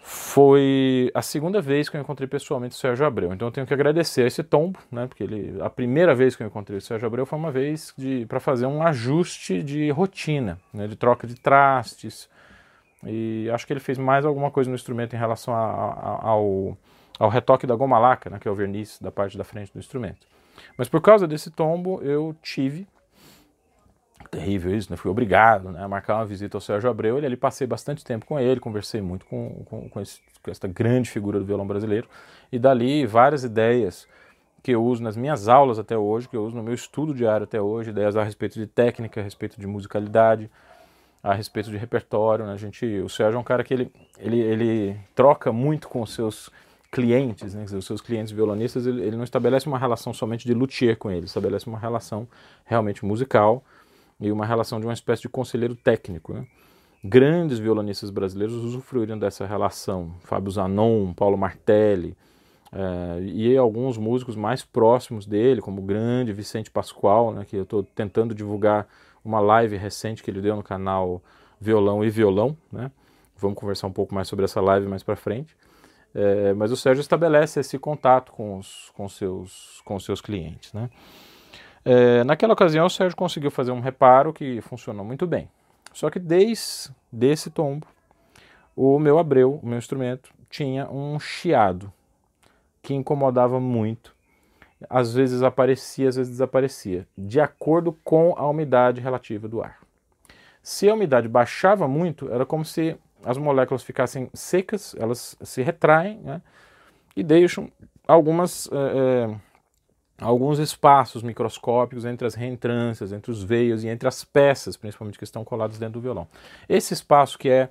Foi 0.00 1.10
a 1.14 1.22
segunda 1.22 1.60
vez 1.60 1.88
que 1.88 1.96
eu 1.96 2.00
encontrei 2.00 2.28
pessoalmente 2.28 2.76
o 2.76 2.78
Sérgio 2.78 3.06
Abreu, 3.06 3.32
então 3.32 3.48
eu 3.48 3.52
tenho 3.52 3.66
que 3.66 3.74
agradecer 3.74 4.22
a 4.22 4.26
esse 4.26 4.42
tombo, 4.44 4.78
né, 4.92 5.06
porque 5.06 5.24
ele, 5.24 5.60
a 5.62 5.70
primeira 5.70 6.14
vez 6.14 6.36
que 6.36 6.42
eu 6.42 6.46
encontrei 6.46 6.78
o 6.78 6.80
Sérgio 6.80 7.06
Abreu 7.06 7.26
foi 7.26 7.38
uma 7.38 7.50
vez 7.50 7.92
para 8.28 8.38
fazer 8.38 8.66
um 8.66 8.82
ajuste 8.82 9.62
de 9.62 9.90
rotina, 9.90 10.58
né, 10.72 10.86
de 10.86 10.94
troca 10.94 11.26
de 11.26 11.34
trastes, 11.34 12.28
e 13.04 13.48
acho 13.52 13.66
que 13.66 13.72
ele 13.72 13.80
fez 13.80 13.98
mais 13.98 14.24
alguma 14.24 14.50
coisa 14.50 14.70
no 14.70 14.76
instrumento 14.76 15.16
em 15.16 15.18
relação 15.18 15.54
a, 15.54 15.58
a, 15.58 16.28
ao, 16.28 16.76
ao 17.18 17.28
retoque 17.30 17.66
da 17.66 17.74
goma 17.74 17.98
laca, 17.98 18.30
né, 18.30 18.38
que 18.38 18.46
é 18.46 18.50
o 18.50 18.54
verniz 18.54 19.00
da 19.00 19.10
parte 19.10 19.36
da 19.36 19.42
frente 19.42 19.72
do 19.72 19.78
instrumento. 19.78 20.33
Mas 20.76 20.88
por 20.88 21.00
causa 21.00 21.26
desse 21.26 21.50
tombo, 21.50 22.00
eu 22.02 22.34
tive. 22.42 22.86
Terrível 24.30 24.74
isso, 24.74 24.90
né? 24.90 24.96
Fui 24.96 25.10
obrigado 25.10 25.70
né, 25.70 25.82
a 25.82 25.88
marcar 25.88 26.16
uma 26.16 26.26
visita 26.26 26.56
ao 26.56 26.60
Sérgio 26.60 26.90
Abreu. 26.90 27.20
E 27.20 27.26
ali 27.26 27.36
passei 27.36 27.66
bastante 27.66 28.04
tempo 28.04 28.26
com 28.26 28.38
ele, 28.38 28.58
conversei 28.58 29.00
muito 29.00 29.26
com, 29.26 29.64
com, 29.64 29.88
com, 29.88 30.00
esse, 30.00 30.20
com 30.42 30.50
essa 30.50 30.66
grande 30.66 31.10
figura 31.10 31.38
do 31.38 31.44
violão 31.44 31.66
brasileiro. 31.66 32.08
E 32.50 32.58
dali 32.58 33.06
várias 33.06 33.44
ideias 33.44 34.08
que 34.64 34.72
eu 34.72 34.82
uso 34.82 35.02
nas 35.02 35.14
minhas 35.14 35.46
aulas 35.46 35.78
até 35.78 35.96
hoje, 35.96 36.26
que 36.26 36.34
eu 36.34 36.42
uso 36.42 36.56
no 36.56 36.62
meu 36.62 36.72
estudo 36.72 37.14
diário 37.14 37.44
até 37.44 37.60
hoje, 37.60 37.90
ideias 37.90 38.16
a 38.16 38.24
respeito 38.24 38.54
de 38.54 38.66
técnica, 38.66 39.20
a 39.20 39.22
respeito 39.22 39.60
de 39.60 39.66
musicalidade, 39.66 40.50
a 41.22 41.34
respeito 41.34 41.70
de 41.70 41.76
repertório. 41.76 42.46
Né? 42.46 42.54
A 42.54 42.56
gente, 42.56 42.86
o 43.00 43.08
Sérgio 43.10 43.36
é 43.36 43.40
um 43.40 43.44
cara 43.44 43.62
que 43.62 43.74
ele, 43.74 43.92
ele, 44.18 44.40
ele 44.40 44.96
troca 45.14 45.52
muito 45.52 45.86
com 45.86 46.00
os 46.00 46.14
seus 46.14 46.50
clientes, 46.94 47.54
né, 47.54 47.64
os 47.64 47.84
seus 47.84 48.00
clientes 48.00 48.32
violonistas, 48.32 48.86
ele, 48.86 49.02
ele, 49.02 49.16
não 49.16 49.24
estabelece 49.24 49.66
uma 49.66 49.78
relação 49.78 50.14
somente 50.14 50.46
de 50.46 50.54
luthier 50.54 50.96
com 50.96 51.10
eles, 51.10 51.30
estabelece 51.30 51.66
uma 51.66 51.78
relação 51.78 52.28
realmente 52.64 53.04
musical 53.04 53.64
e 54.20 54.30
uma 54.30 54.46
relação 54.46 54.78
de 54.78 54.86
uma 54.86 54.92
espécie 54.92 55.22
de 55.22 55.28
conselheiro 55.28 55.74
técnico. 55.74 56.32
Né? 56.32 56.46
Grandes 57.02 57.58
violonistas 57.58 58.10
brasileiros 58.10 58.54
usufruíram 58.54 59.18
dessa 59.18 59.44
relação, 59.44 60.14
Fábio 60.20 60.52
Zanon, 60.52 61.12
Paulo 61.12 61.36
Martelli, 61.36 62.16
uh, 62.72 63.20
e 63.22 63.56
alguns 63.56 63.98
músicos 63.98 64.36
mais 64.36 64.62
próximos 64.62 65.26
dele, 65.26 65.60
como 65.60 65.82
o 65.82 65.84
grande 65.84 66.32
Vicente 66.32 66.70
Pascoal, 66.70 67.32
né, 67.32 67.44
que 67.44 67.56
eu 67.56 67.64
estou 67.64 67.82
tentando 67.82 68.32
divulgar 68.32 68.86
uma 69.24 69.40
live 69.40 69.76
recente 69.76 70.22
que 70.22 70.30
ele 70.30 70.40
deu 70.40 70.54
no 70.54 70.62
canal 70.62 71.20
Violão 71.60 72.04
e 72.04 72.10
Violão, 72.10 72.56
né? 72.70 72.90
Vamos 73.36 73.58
conversar 73.58 73.86
um 73.88 73.92
pouco 73.92 74.14
mais 74.14 74.28
sobre 74.28 74.44
essa 74.44 74.60
live 74.60 74.86
mais 74.86 75.02
para 75.02 75.16
frente. 75.16 75.56
É, 76.14 76.54
mas 76.54 76.70
o 76.70 76.76
Sérgio 76.76 77.00
estabelece 77.00 77.58
esse 77.58 77.78
contato 77.78 78.30
com 78.30 78.58
os 78.58 78.90
com 78.94 79.08
seus, 79.08 79.82
com 79.84 79.98
seus 79.98 80.20
clientes. 80.20 80.72
Né? 80.72 80.88
É, 81.84 82.22
naquela 82.24 82.52
ocasião, 82.52 82.86
o 82.86 82.90
Sérgio 82.90 83.16
conseguiu 83.16 83.50
fazer 83.50 83.72
um 83.72 83.80
reparo 83.80 84.32
que 84.32 84.60
funcionou 84.60 85.04
muito 85.04 85.26
bem. 85.26 85.48
Só 85.92 86.08
que 86.10 86.18
desde 86.18 86.90
esse 87.20 87.50
tombo, 87.50 87.86
o 88.74 88.98
meu 88.98 89.18
Abreu, 89.18 89.60
o 89.62 89.66
meu 89.66 89.78
instrumento, 89.78 90.32
tinha 90.48 90.88
um 90.88 91.18
chiado 91.18 91.92
que 92.82 92.94
incomodava 92.94 93.60
muito. 93.60 94.14
Às 94.88 95.14
vezes 95.14 95.42
aparecia, 95.42 96.08
às 96.08 96.16
vezes 96.16 96.32
desaparecia, 96.32 97.06
de 97.16 97.40
acordo 97.40 97.92
com 98.04 98.34
a 98.36 98.46
umidade 98.48 99.00
relativa 99.00 99.48
do 99.48 99.62
ar. 99.62 99.78
Se 100.62 100.88
a 100.88 100.94
umidade 100.94 101.28
baixava 101.28 101.86
muito, 101.86 102.30
era 102.32 102.44
como 102.44 102.64
se 102.64 102.96
as 103.24 103.38
moléculas 103.38 103.82
ficassem 103.82 104.28
secas, 104.34 104.94
elas 104.98 105.36
se 105.42 105.62
retraem 105.62 106.18
né, 106.18 106.42
e 107.16 107.22
deixam 107.22 107.70
algumas, 108.06 108.68
é, 108.72 109.34
alguns 110.20 110.58
espaços 110.58 111.22
microscópicos 111.22 112.04
entre 112.04 112.26
as 112.26 112.34
reentrâncias, 112.34 113.12
entre 113.12 113.30
os 113.30 113.42
veios 113.42 113.84
e 113.84 113.88
entre 113.88 114.06
as 114.06 114.24
peças, 114.24 114.76
principalmente 114.76 115.18
que 115.18 115.24
estão 115.24 115.44
coladas 115.44 115.78
dentro 115.78 115.94
do 115.94 116.00
violão. 116.00 116.28
Esse 116.68 116.92
espaço 116.92 117.38
que 117.38 117.48
é, 117.48 117.68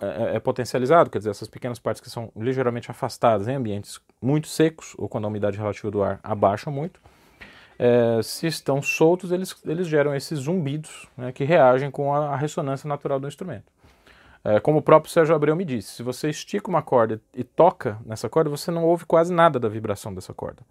é, 0.00 0.36
é 0.36 0.40
potencializado, 0.40 1.10
quer 1.10 1.18
dizer, 1.18 1.30
essas 1.30 1.48
pequenas 1.48 1.78
partes 1.78 2.02
que 2.02 2.10
são 2.10 2.30
ligeiramente 2.36 2.90
afastadas 2.90 3.48
em 3.48 3.54
ambientes 3.54 4.00
muito 4.20 4.48
secos 4.48 4.94
ou 4.98 5.08
quando 5.08 5.24
a 5.24 5.28
umidade 5.28 5.56
relativa 5.56 5.90
do 5.90 6.02
ar 6.02 6.20
abaixa 6.22 6.70
muito, 6.70 7.00
é, 7.78 8.22
se 8.22 8.46
estão 8.46 8.82
soltos, 8.82 9.32
eles, 9.32 9.56
eles 9.64 9.88
geram 9.88 10.14
esses 10.14 10.40
zumbidos 10.40 11.08
né, 11.16 11.32
que 11.32 11.44
reagem 11.44 11.90
com 11.90 12.14
a, 12.14 12.34
a 12.34 12.36
ressonância 12.36 12.86
natural 12.86 13.18
do 13.18 13.26
instrumento. 13.26 13.72
É, 14.42 14.58
como 14.58 14.78
o 14.78 14.82
próprio 14.82 15.12
Sérgio 15.12 15.34
Abreu 15.34 15.54
me 15.54 15.64
disse, 15.64 15.92
se 15.92 16.02
você 16.02 16.30
estica 16.30 16.70
uma 16.70 16.82
corda 16.82 17.20
e 17.34 17.44
toca 17.44 17.98
nessa 18.06 18.28
corda, 18.28 18.48
você 18.48 18.70
não 18.70 18.84
ouve 18.84 19.04
quase 19.04 19.32
nada 19.32 19.58
da 19.60 19.68
vibração 19.68 20.14
dessa 20.14 20.32
corda. 20.32 20.62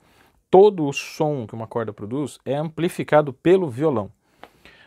Todo 0.49 0.85
o 0.85 0.93
som 0.93 1.45
que 1.45 1.53
uma 1.53 1.67
corda 1.67 1.93
produz 1.93 2.39
é 2.43 2.55
amplificado 2.55 3.31
pelo 3.31 3.69
violão. 3.69 4.11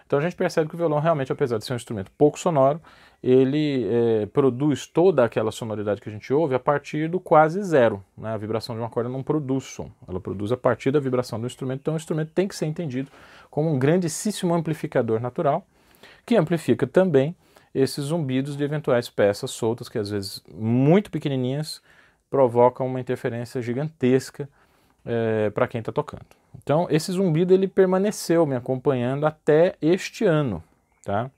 Então 0.05 0.19
a 0.19 0.23
gente 0.23 0.37
percebe 0.37 0.69
que 0.69 0.75
o 0.75 0.79
violão 0.79 0.99
realmente, 0.99 1.33
apesar 1.33 1.59
de 1.59 1.65
ser 1.65 1.73
um 1.73 1.77
instrumento 1.77 2.11
pouco 2.19 2.39
sonoro, 2.39 2.83
ele 3.23 3.87
é, 3.89 4.27
produz 4.27 4.87
toda 4.87 5.25
aquela 5.25 5.53
sonoridade 5.53 6.01
que 6.01 6.09
a 6.09 6.13
gente 6.13 6.33
ouve 6.35 6.55
a 6.55 6.59
partir 6.59 7.09
do 7.09 7.21
quase 7.21 7.63
zero. 7.63 8.05
Né? 8.19 8.31
A 8.31 8.37
vibração 8.37 8.75
de 8.75 8.83
uma 8.83 8.91
corda 8.91 9.09
não 9.09 9.23
produz 9.23 9.65
som, 9.65 9.91
ela 10.09 10.21
produz 10.21 10.51
a 10.51 10.57
partir 10.57 10.91
da 10.91 10.99
vibração 10.99 11.41
do 11.41 11.47
instrumento. 11.47 11.81
Então 11.81 11.95
o 11.95 11.97
instrumento 11.97 12.33
tem 12.35 12.49
que 12.49 12.57
ser 12.57 12.67
entendido 12.67 13.11
como 13.49 13.73
um 13.73 13.79
grandíssimo 13.79 14.53
amplificador 14.53 15.21
natural, 15.21 15.65
que 16.27 16.37
amplifica 16.37 16.87
também 16.87 17.35
esses 17.75 18.07
zumbidos 18.07 18.57
de 18.57 18.65
eventuais 18.65 19.09
peças 19.09 19.51
soltas, 19.51 19.89
que 19.89 19.99
às 19.99 20.11
vezes 20.11 20.43
muito 20.53 21.11
pequenininhas, 21.11 21.83
provocam 22.31 22.87
uma 22.87 23.01
interferência 23.01 23.61
gigantesca 23.61 24.49
é, 25.05 25.51
para 25.51 25.67
quem 25.67 25.81
está 25.81 25.93
tocando. 25.93 26.27
Então, 26.63 26.87
esse 26.91 27.11
zumbido 27.13 27.53
ele 27.53 27.67
permaneceu 27.67 28.47
me 28.47 28.55
acompanhando 28.55 29.27
até 29.27 29.75
este 29.81 30.25
ano. 30.25 30.63
Tá? 31.05 31.31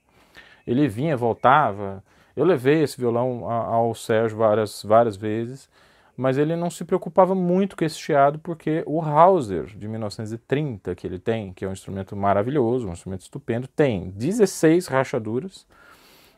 Ele 0.66 0.88
vinha, 0.88 1.16
voltava. 1.16 2.02
Eu 2.36 2.44
levei 2.44 2.82
esse 2.82 2.98
violão 2.98 3.48
ao 3.48 3.94
Sérgio 3.94 4.36
várias, 4.36 4.82
várias 4.82 5.16
vezes, 5.16 5.68
mas 6.16 6.36
ele 6.36 6.56
não 6.56 6.68
se 6.68 6.84
preocupava 6.84 7.34
muito 7.34 7.76
com 7.76 7.84
esse 7.84 7.96
chiado, 7.96 8.38
porque 8.40 8.82
o 8.86 9.00
Hauser 9.00 9.66
de 9.66 9.86
1930 9.86 10.94
que 10.94 11.06
ele 11.06 11.18
tem, 11.18 11.52
que 11.52 11.64
é 11.64 11.68
um 11.68 11.72
instrumento 11.72 12.16
maravilhoso, 12.16 12.88
um 12.88 12.92
instrumento 12.92 13.22
estupendo, 13.22 13.68
tem 13.68 14.10
16 14.10 14.88
rachaduras 14.88 15.66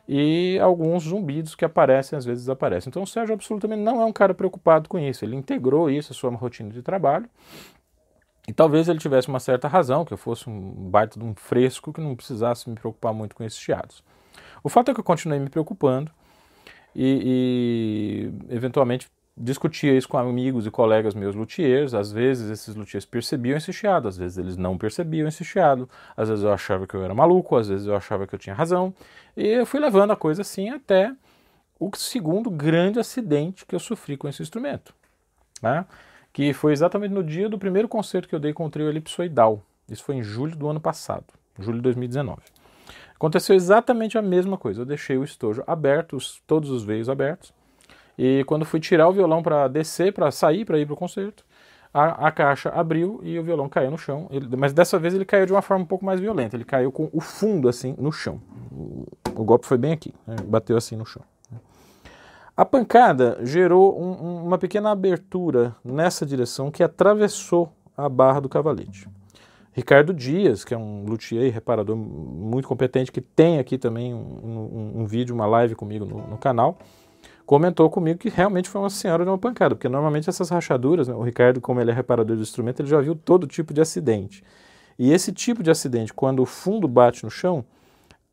e 0.09 0.59
alguns 0.61 1.05
zumbidos 1.05 1.55
que 1.55 1.65
aparecem, 1.65 2.17
às 2.17 2.25
vezes 2.25 2.45
desaparecem. 2.45 2.91
Então 2.91 3.03
o 3.03 3.07
Sérgio 3.07 3.35
absolutamente 3.35 3.83
não 3.83 4.01
é 4.01 4.05
um 4.05 4.13
cara 4.13 4.33
preocupado 4.33 4.89
com 4.89 4.99
isso. 4.99 5.25
Ele 5.25 5.35
integrou 5.35 5.91
isso 5.91 6.13
à 6.13 6.15
sua 6.15 6.31
rotina 6.31 6.71
de 6.71 6.83
trabalho. 6.83 7.29
E 8.47 8.53
talvez 8.53 8.89
ele 8.89 9.01
tivesse 9.01 9.27
uma 9.29 9.41
certa 9.41 9.67
razão, 9.67 10.05
que 10.05 10.13
eu 10.13 10.17
fosse 10.17 10.49
um 10.49 10.89
baita 10.89 11.19
de 11.19 11.25
um 11.25 11.35
fresco 11.35 11.93
que 11.93 12.01
não 12.01 12.15
precisasse 12.15 12.71
me 12.71 12.77
preocupar 12.77 13.13
muito 13.13 13.35
com 13.35 13.43
esses 13.43 13.59
chiados. 13.59 14.05
O 14.63 14.69
fato 14.69 14.91
é 14.91 14.95
que 14.95 15.01
eu 15.01 15.05
continuei 15.05 15.41
me 15.41 15.51
preocupando 15.51 16.13
e, 16.95 18.31
e 18.49 18.55
eventualmente 18.55 19.09
discutia 19.37 19.97
isso 19.97 20.09
com 20.09 20.17
amigos 20.17 20.67
e 20.67 20.71
colegas 20.71 21.15
meus 21.15 21.35
luthiers. 21.35 21.93
Às 21.93 22.11
vezes 22.11 22.51
esses 22.51 22.75
luthiers 22.75 23.05
percebiam 23.05 23.57
esse 23.57 23.73
chiado, 23.73 24.09
às 24.09 24.17
vezes 24.17 24.39
eles 24.39 24.57
não 24.57 24.79
percebiam 24.79 25.29
esse 25.29 25.45
chiado. 25.45 25.89
Às 26.17 26.29
vezes 26.29 26.43
eu 26.43 26.53
achava 26.53 26.87
que 26.87 26.95
eu 26.95 27.05
era 27.05 27.15
maluco, 27.15 27.57
às 27.57 27.69
vezes 27.69 27.87
eu 27.87 27.95
achava 27.95 28.27
que 28.27 28.35
eu 28.35 28.39
tinha 28.39 28.55
razão. 28.55 28.95
E 29.37 29.47
eu 29.47 29.67
fui 29.67 29.79
levando 29.79 30.13
a 30.13 30.17
coisa 30.17 30.43
assim 30.43 30.71
até 30.71 31.13
o 31.79 31.91
segundo 31.95 32.51
grande 32.51 32.99
acidente 32.99 33.67
que 33.67 33.75
eu 33.75 33.81
sofri 33.81 34.17
com 34.17 34.27
esse 34.27 34.43
instrumento. 34.43 34.95
Né? 35.61 35.85
Que 36.33 36.55
foi 36.55 36.73
exatamente 36.73 37.13
no 37.13 37.23
dia 37.23 37.49
do 37.49 37.59
primeiro 37.59 37.89
concerto 37.89 38.29
que 38.29 38.35
eu 38.35 38.41
dei 38.41 38.55
com 38.55 38.65
o 38.65 38.71
trio 38.71 38.89
elipsoidal. 38.89 39.63
Isso 39.89 40.03
foi 40.03 40.17
em 40.17 40.23
julho 40.23 40.57
do 40.57 40.69
ano 40.69 40.81
passado, 40.81 41.27
julho 41.59 41.77
de 41.77 41.83
2019. 41.83 42.41
Aconteceu 43.15 43.55
exatamente 43.55 44.19
a 44.19 44.23
mesma 44.23 44.59
coisa. 44.59 44.83
Eu 44.83 44.87
deixei 44.87 45.17
o 45.17 45.25
estojo 45.25 45.63
aberto, 45.67 46.17
os, 46.17 46.43
todos 46.47 46.71
os 46.71 46.83
veios 46.83 47.09
abertos 47.09 47.53
e 48.19 48.45
quando 48.45 48.65
fui 48.65 48.81
tirar 48.81 49.09
o 49.09 49.13
violão 49.13 49.43
para 49.43 49.69
descer, 49.69 50.13
para 50.13 50.31
sair, 50.31 50.65
para 50.65 50.79
ir 50.79 50.87
para 50.87 50.95
o 50.95 50.97
concerto, 50.97 51.45
a, 51.93 52.29
a, 52.29 52.31
caixa 52.31 52.69
abriu 52.71 53.21
e 53.23 53.39
o 53.39 53.43
violão 53.43 53.69
caiu 53.69 53.91
no 53.91 53.99
chão. 53.99 54.29
Ele, 54.31 54.55
mas 54.57 54.73
dessa 54.73 54.99
vez 54.99 55.15
ele 55.15 55.25
caiu 55.25 55.47
de 55.47 55.53
uma 55.53 55.63
forma 55.63 55.85
um 55.85 55.87
pouco 55.87 56.05
mais 56.05 56.21
violenta. 56.21 56.57
Ele 56.57 56.65
caiu 56.65 56.93
com 56.93 57.09
o 57.13 57.21
fundo 57.21 57.69
assim 57.69 57.95
no 57.99 58.13
chão. 58.13 58.41
O, 58.71 59.07
o 59.35 59.45
golpe 59.45 59.67
foi 59.67 59.79
bem 59.79 59.93
aqui, 59.93 60.15
né? 60.27 60.37
bateu 60.47 60.77
assim 60.77 60.97
no 60.97 61.07
chão. 61.07 61.23
A 62.57 62.65
pancada 62.65 63.39
gerou 63.43 64.01
um, 64.01 64.45
uma 64.45 64.57
pequena 64.57 64.91
abertura 64.91 65.75
nessa 65.85 66.25
direção 66.25 66.71
que 66.71 66.83
atravessou 66.83 67.71
a 67.97 68.09
barra 68.09 68.41
do 68.41 68.49
cavalete. 68.49 69.09
Ricardo 69.73 70.15
Dias, 70.15 70.65
que 70.65 70.73
é 70.73 70.79
um 70.79 71.05
luthier 71.05 71.53
reparador 71.53 71.95
muito 71.97 72.67
competente, 72.67 73.13
que 73.13 73.21
tem 73.21 73.59
aqui 73.59 73.77
também 73.77 74.15
um, 74.15 74.19
um, 74.19 75.01
um 75.03 75.07
vídeo, 75.07 75.35
uma 75.35 75.47
live 75.47 75.75
comigo 75.75 76.07
no, 76.07 76.27
no 76.29 76.39
canal, 76.39 76.79
comentou 77.47 77.89
comigo 77.89 78.19
que 78.19 78.29
realmente 78.29 78.69
foi 78.69 78.81
uma 78.81 78.91
senhora 78.91 79.25
de 79.25 79.31
uma 79.31 79.39
pancada, 79.39 79.77
porque 79.77 79.89
normalmente 79.89 80.29
essas 80.29 80.51
rachaduras, 80.51 81.07
né, 81.07 81.15
o 81.15 81.23
Ricardo, 81.23 81.61
como 81.61 81.81
ele 81.81 81.93
é 81.93 81.95
reparador 81.95 82.37
de 82.37 82.43
instrumento, 82.43 82.81
ele 82.81 82.89
já 82.89 83.01
viu 83.01 83.15
todo 83.15 83.47
tipo 83.47 83.73
de 83.73 83.81
acidente. 83.81 84.43
E 84.99 85.13
esse 85.13 85.33
tipo 85.33 85.63
de 85.63 85.71
acidente, 85.71 86.13
quando 86.13 86.43
o 86.43 86.47
fundo 86.47 86.89
bate 86.89 87.23
no 87.23 87.31
chão, 87.31 87.65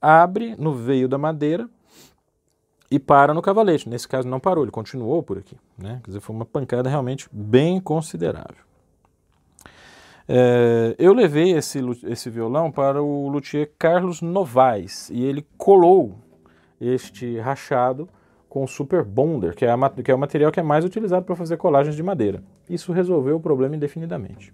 abre 0.02 0.56
no 0.58 0.74
veio 0.74 1.08
da 1.08 1.18
madeira 1.18 1.70
e 2.90 3.00
para 3.00 3.34
no 3.34 3.42
cavalete. 3.42 3.88
Nesse 3.88 4.08
caso 4.08 4.28
não 4.28 4.40
parou, 4.40 4.64
ele 4.64 4.72
continuou 4.72 5.22
por 5.22 5.38
aqui. 5.38 5.58
Né? 5.78 6.00
Quer 6.04 6.10
dizer, 6.10 6.20
foi 6.20 6.36
uma 6.36 6.46
pancada 6.46 6.90
realmente 6.90 7.28
bem 7.32 7.80
considerável. 7.80 8.64
É, 10.28 10.96
eu 10.98 11.14
levei 11.14 11.52
esse, 11.52 11.80
esse 12.06 12.30
violão 12.30 12.72
para 12.72 13.04
o 13.04 13.28
luthier 13.28 13.72
Carlos 13.78 14.22
Novaes 14.22 15.10
e 15.10 15.22
ele 15.22 15.46
colou 15.58 16.16
este 16.80 17.38
rachado 17.40 18.08
com 18.54 18.68
Super 18.68 19.04
Bonder, 19.04 19.56
que 19.56 19.66
é, 19.66 19.72
a, 19.72 19.90
que 19.90 20.12
é 20.12 20.14
o 20.14 20.18
material 20.20 20.52
que 20.52 20.60
é 20.60 20.64
mais 20.64 20.86
utilizado 20.86 21.26
para 21.26 21.36
fazer 21.36 21.58
colagens 21.58 21.96
de 21.96 22.04
madeira. 22.04 22.44
Isso 22.70 22.94
resolveu 22.94 23.38
o 23.38 23.40
problema 23.40 23.76
indefinidamente. 23.76 24.54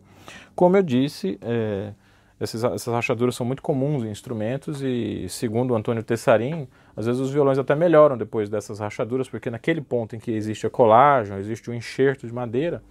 Como 0.55 0.77
eu 0.77 0.81
disse, 0.81 1.37
é, 1.41 1.91
essas, 2.39 2.63
essas 2.63 2.93
rachaduras 2.93 3.35
são 3.35 3.45
muito 3.45 3.61
comuns 3.61 4.05
em 4.05 4.09
instrumentos 4.09 4.81
e, 4.81 5.27
segundo 5.27 5.71
o 5.71 5.75
Antônio 5.75 6.01
Tessarim, 6.01 6.65
às 6.95 7.07
vezes 7.07 7.19
os 7.19 7.29
violões 7.29 7.59
até 7.59 7.75
melhoram 7.75 8.17
depois 8.17 8.47
dessas 8.47 8.79
rachaduras, 8.79 9.27
porque 9.27 9.49
naquele 9.49 9.81
ponto 9.81 10.15
em 10.15 10.19
que 10.19 10.31
existe 10.31 10.65
a 10.65 10.69
colagem, 10.69 11.35
existe 11.35 11.69
o 11.69 11.73
enxerto 11.73 12.25
de 12.25 12.33
madeira, 12.33 12.81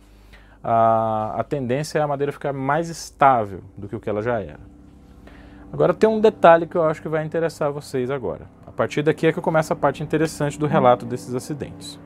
a, 0.63 1.41
a 1.41 1.43
tendência 1.43 1.99
é 1.99 2.03
a 2.03 2.07
madeira 2.07 2.33
ficar 2.33 2.53
mais 2.53 2.91
estável 2.91 3.63
do 3.79 3.89
que 3.89 3.97
o 3.97 4.01
que 4.01 4.11
ela 4.11 4.21
já 4.21 4.43
era. 4.43 4.61
Agora 5.73 5.95
tem 5.95 6.07
um 6.07 6.21
detalhe 6.21 6.67
que 6.67 6.77
eu 6.77 6.83
acho 6.83 7.01
que 7.01 7.09
vai 7.09 7.25
interessar 7.25 7.73
vocês 7.73 8.11
agora 8.11 8.58
partir 8.79 9.03
daqui 9.03 9.27
é 9.27 9.33
que 9.33 9.41
começa 9.41 9.75
a 9.75 9.77
parte 9.77 10.05
interessante 10.05 10.57
do 10.57 10.69
relato 10.69 11.05
desses 11.05 11.35
acidentes. 11.35 11.99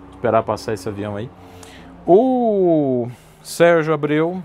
Vou 0.00 0.10
esperar 0.16 0.42
passar 0.42 0.74
esse 0.74 0.88
avião 0.88 1.14
aí. 1.14 1.30
O 2.04 3.08
Sérgio 3.44 3.94
Abreu, 3.94 4.42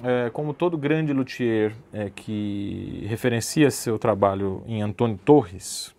é, 0.00 0.30
como 0.30 0.54
todo 0.54 0.78
grande 0.78 1.12
luthier 1.12 1.74
é, 1.92 2.08
que 2.08 3.04
referencia 3.08 3.68
seu 3.68 3.98
trabalho 3.98 4.62
em 4.64 4.80
Antônio 4.80 5.18
Torres, 5.24 5.92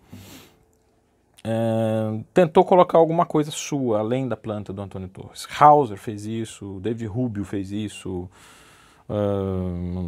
é, 1.44 2.18
tentou 2.32 2.64
colocar 2.64 2.96
alguma 2.96 3.26
coisa 3.26 3.50
sua 3.50 3.98
além 3.98 4.26
da 4.26 4.38
planta 4.38 4.72
do 4.72 4.80
Antônio 4.80 5.08
Torres. 5.08 5.46
Hauser 5.60 5.98
fez 5.98 6.24
isso, 6.24 6.80
David 6.80 7.06
Rubio 7.06 7.44
fez 7.44 7.70
isso, 7.72 8.26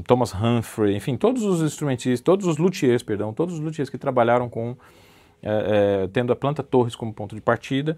Thomas 0.07 0.35
Humphrey, 0.35 0.97
enfim, 0.97 1.17
todos 1.17 1.45
os 1.45 1.63
instrumentistas, 1.63 2.21
todos 2.21 2.47
os 2.47 2.59
luthiers, 2.59 3.03
perdão, 3.03 3.33
todos 3.33 3.55
os 3.55 3.61
luthiers 3.61 3.89
que 3.89 3.97
trabalharam 3.97 4.49
com 4.49 4.77
é, 5.43 6.03
é, 6.05 6.09
tendo 6.09 6.33
a 6.33 6.37
planta 6.37 6.63
Torres 6.63 6.97
como 6.97 7.13
ponto 7.13 7.35
de 7.35 7.41
partida, 7.41 7.97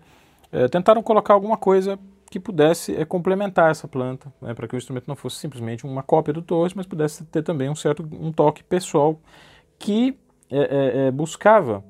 é, 0.53 0.69
tentaram 0.69 1.03
colocar 1.03 1.33
alguma 1.33 1.57
coisa 1.57 1.99
que 2.31 2.39
pudesse 2.39 2.95
é, 2.95 3.05
complementar 3.05 3.71
essa 3.71 3.89
planta, 3.89 4.33
né, 4.43 4.53
para 4.53 4.69
que 4.69 4.75
o 4.75 4.79
instrumento 4.79 5.09
não 5.09 5.17
fosse 5.17 5.37
simplesmente 5.37 5.87
uma 5.87 6.03
cópia 6.03 6.35
do 6.35 6.43
Torres, 6.43 6.75
mas 6.75 6.87
pudesse 6.87 7.25
ter 7.25 7.43
também 7.43 7.69
um 7.69 7.75
certo 7.75 8.07
um 8.13 8.31
toque 8.31 8.63
pessoal 8.63 9.19
que 9.79 10.19
é, 10.51 11.07
é, 11.07 11.11
buscava 11.11 11.83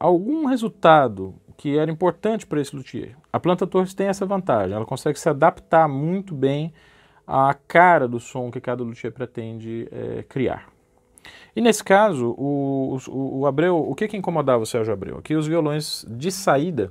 algum 0.00 0.46
resultado 0.46 1.34
que 1.56 1.76
era 1.76 1.90
importante 1.90 2.46
para 2.46 2.60
esse 2.60 2.74
luthier. 2.74 3.16
A 3.32 3.38
planta 3.38 3.66
Torres 3.66 3.92
tem 3.92 4.06
essa 4.06 4.24
vantagem, 4.24 4.74
ela 4.74 4.86
consegue 4.86 5.18
se 5.18 5.28
adaptar 5.28 5.86
muito 5.86 6.34
bem 6.34 6.72
à 7.28 7.52
cara 7.52 8.08
do 8.08 8.18
som 8.18 8.50
que 8.50 8.58
cada 8.58 8.82
luthier 8.82 9.12
pretende 9.12 9.86
é, 9.92 10.22
criar. 10.22 10.66
E 11.54 11.60
nesse 11.60 11.84
caso, 11.84 12.34
o, 12.38 12.96
o, 13.08 13.40
o, 13.40 13.46
Abreu, 13.46 13.76
o 13.76 13.94
que, 13.94 14.08
que 14.08 14.16
incomodava 14.16 14.62
o 14.62 14.66
Sérgio 14.66 14.92
Abreu? 14.92 15.20
Que 15.20 15.34
os 15.34 15.46
violões 15.46 16.06
de 16.08 16.32
saída 16.32 16.90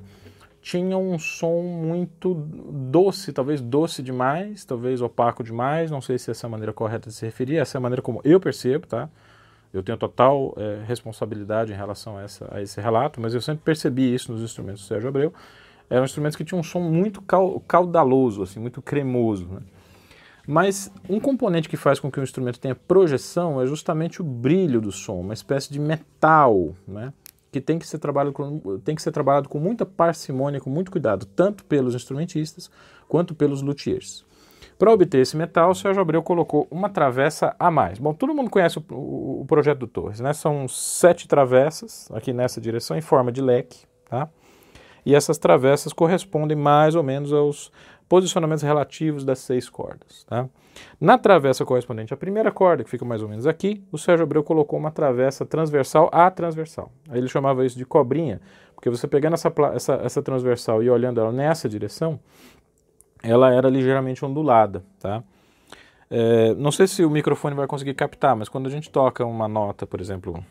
tinham 0.62 1.02
um 1.02 1.18
som 1.18 1.62
muito 1.62 2.36
doce, 2.36 3.32
talvez 3.32 3.62
doce 3.62 4.04
demais, 4.04 4.64
talvez 4.66 5.02
opaco 5.02 5.44
demais, 5.44 5.90
não 5.90 6.02
sei 6.02 6.20
se 6.20 6.30
essa 6.30 6.46
é 6.46 6.48
a 6.48 6.52
maneira 6.52 6.74
correta 6.74 7.10
de 7.10 7.16
se 7.16 7.26
referir, 7.26 7.58
essa 7.58 7.78
é 7.78 7.80
a 7.80 7.82
maneira 7.82 8.02
como 8.02 8.22
eu 8.24 8.40
percebo, 8.40 8.86
tá? 8.86 9.10
Eu 9.74 9.82
tenho 9.82 9.98
total 9.98 10.54
é, 10.58 10.84
responsabilidade 10.86 11.72
em 11.72 11.76
relação 11.76 12.18
a, 12.18 12.24
essa, 12.24 12.48
a, 12.52 12.62
esse 12.62 12.80
relato, 12.80 13.20
mas 13.22 13.34
eu 13.34 13.42
sempre 13.42 13.64
percebi 13.64 14.14
isso 14.14 14.32
nos 14.32 14.42
instrumentos 14.42 14.82
do 14.82 14.88
Sérgio 14.88 15.08
Abreu. 15.08 15.34
Eram 15.90 16.04
instrumentos 16.04 16.36
que 16.36 16.44
tinham 16.44 16.60
um 16.60 16.64
som 16.64 16.82
muito 16.82 17.24
caudaloso, 17.66 18.44
assim, 18.44 18.60
muito 18.60 18.82
cremoso. 18.82 19.48
Né? 19.48 19.62
Mas 20.48 20.90
um 21.10 21.20
componente 21.20 21.68
que 21.68 21.76
faz 21.76 22.00
com 22.00 22.10
que 22.10 22.22
o 22.22 22.24
instrumento 22.24 22.58
tenha 22.58 22.74
projeção 22.74 23.62
é 23.62 23.68
justamente 23.68 24.22
o 24.22 24.24
brilho 24.24 24.80
do 24.80 24.94
som, 24.94 25.20
uma 25.20 25.34
espécie 25.34 25.72
de 25.72 25.78
metal, 25.78 26.74
né? 26.88 27.12
que 27.52 27.60
tem 27.60 27.78
que 27.78 27.88
ser 27.88 28.00
trabalhado 28.00 28.34
com, 28.34 28.80
tem 28.80 28.96
que 28.96 29.02
ser 29.02 29.12
trabalhado 29.12 29.50
com 29.50 29.60
muita 29.60 29.86
parcimônia, 29.86 30.62
com 30.62 30.70
muito 30.70 30.92
cuidado, 30.92 31.26
tanto 31.26 31.66
pelos 31.66 31.96
instrumentistas 31.96 32.72
quanto 33.08 33.36
pelos 33.36 33.62
luthiers. 33.62 34.26
Para 34.78 34.92
obter 34.92 35.20
esse 35.20 35.36
metal, 35.36 35.72
o 35.72 35.76
Sérgio 35.76 36.02
Abreu 36.02 36.22
colocou 36.22 36.68
uma 36.70 36.88
travessa 36.88 37.56
a 37.60 37.72
mais. 37.72 37.98
Bom, 37.98 38.14
todo 38.14 38.34
mundo 38.34 38.50
conhece 38.50 38.78
o, 38.78 38.84
o, 38.92 39.42
o 39.42 39.46
projeto 39.46 39.80
do 39.80 39.88
Torres, 39.88 40.20
né? 40.20 40.34
São 40.34 40.68
sete 40.68 41.28
travessas 41.28 42.08
aqui 42.14 42.32
nessa 42.32 42.62
direção 42.62 42.96
em 42.96 43.02
forma 43.02 43.32
de 43.32 43.42
leque, 43.42 43.86
tá? 44.08 44.30
E 45.04 45.16
essas 45.16 45.38
travessas 45.38 45.94
correspondem 45.94 46.56
mais 46.56 46.94
ou 46.94 47.02
menos 47.02 47.34
aos 47.34 47.72
posicionamentos 48.08 48.64
relativos 48.64 49.24
das 49.24 49.40
seis 49.40 49.70
cordas, 49.70 50.24
tá? 50.24 50.48
Na 51.00 51.18
travessa 51.18 51.66
correspondente 51.66 52.14
à 52.14 52.18
primeira 52.18 52.52
corda, 52.52 52.84
que 52.84 52.90
fica 52.90 53.04
mais 53.04 53.22
ou 53.22 53.30
menos 53.30 53.48
aqui, 53.48 53.84
o 53.92 53.98
Sérgio 53.98 54.24
Abreu 54.24 54.44
colocou 54.44 54.78
uma 54.78 54.92
travessa 54.92 55.46
transversal 55.46 56.10
a 56.12 56.30
transversal. 56.30 56.92
Ele 57.12 57.28
chamava 57.28 57.66
isso 57.66 57.78
de 57.78 57.86
cobrinha, 57.86 58.40
porque 58.76 58.90
você 58.90 59.08
pegando 59.08 59.34
essa, 59.34 59.52
essa, 59.74 59.94
essa 59.96 60.22
transversal 60.22 60.84
e 60.84 60.90
olhando 60.90 61.20
ela 61.20 61.32
nessa 61.32 61.68
direção, 61.68 62.20
ela 63.24 63.52
era 63.52 63.70
ligeiramente 63.70 64.24
ondulada, 64.24 64.84
tá? 65.00 65.24
É, 66.10 66.54
não 66.54 66.72
sei 66.72 66.88
se 66.88 67.04
o 67.04 67.10
microfone 67.10 67.56
vai 67.56 67.68
conseguir 67.68 67.94
captar, 67.94 68.36
mas 68.36 68.48
quando 68.48 68.68
a 68.68 68.70
gente 68.70 68.90
toca 68.90 69.26
uma 69.26 69.48
nota, 69.48 69.86
por 69.86 70.00
exemplo, 70.00 70.42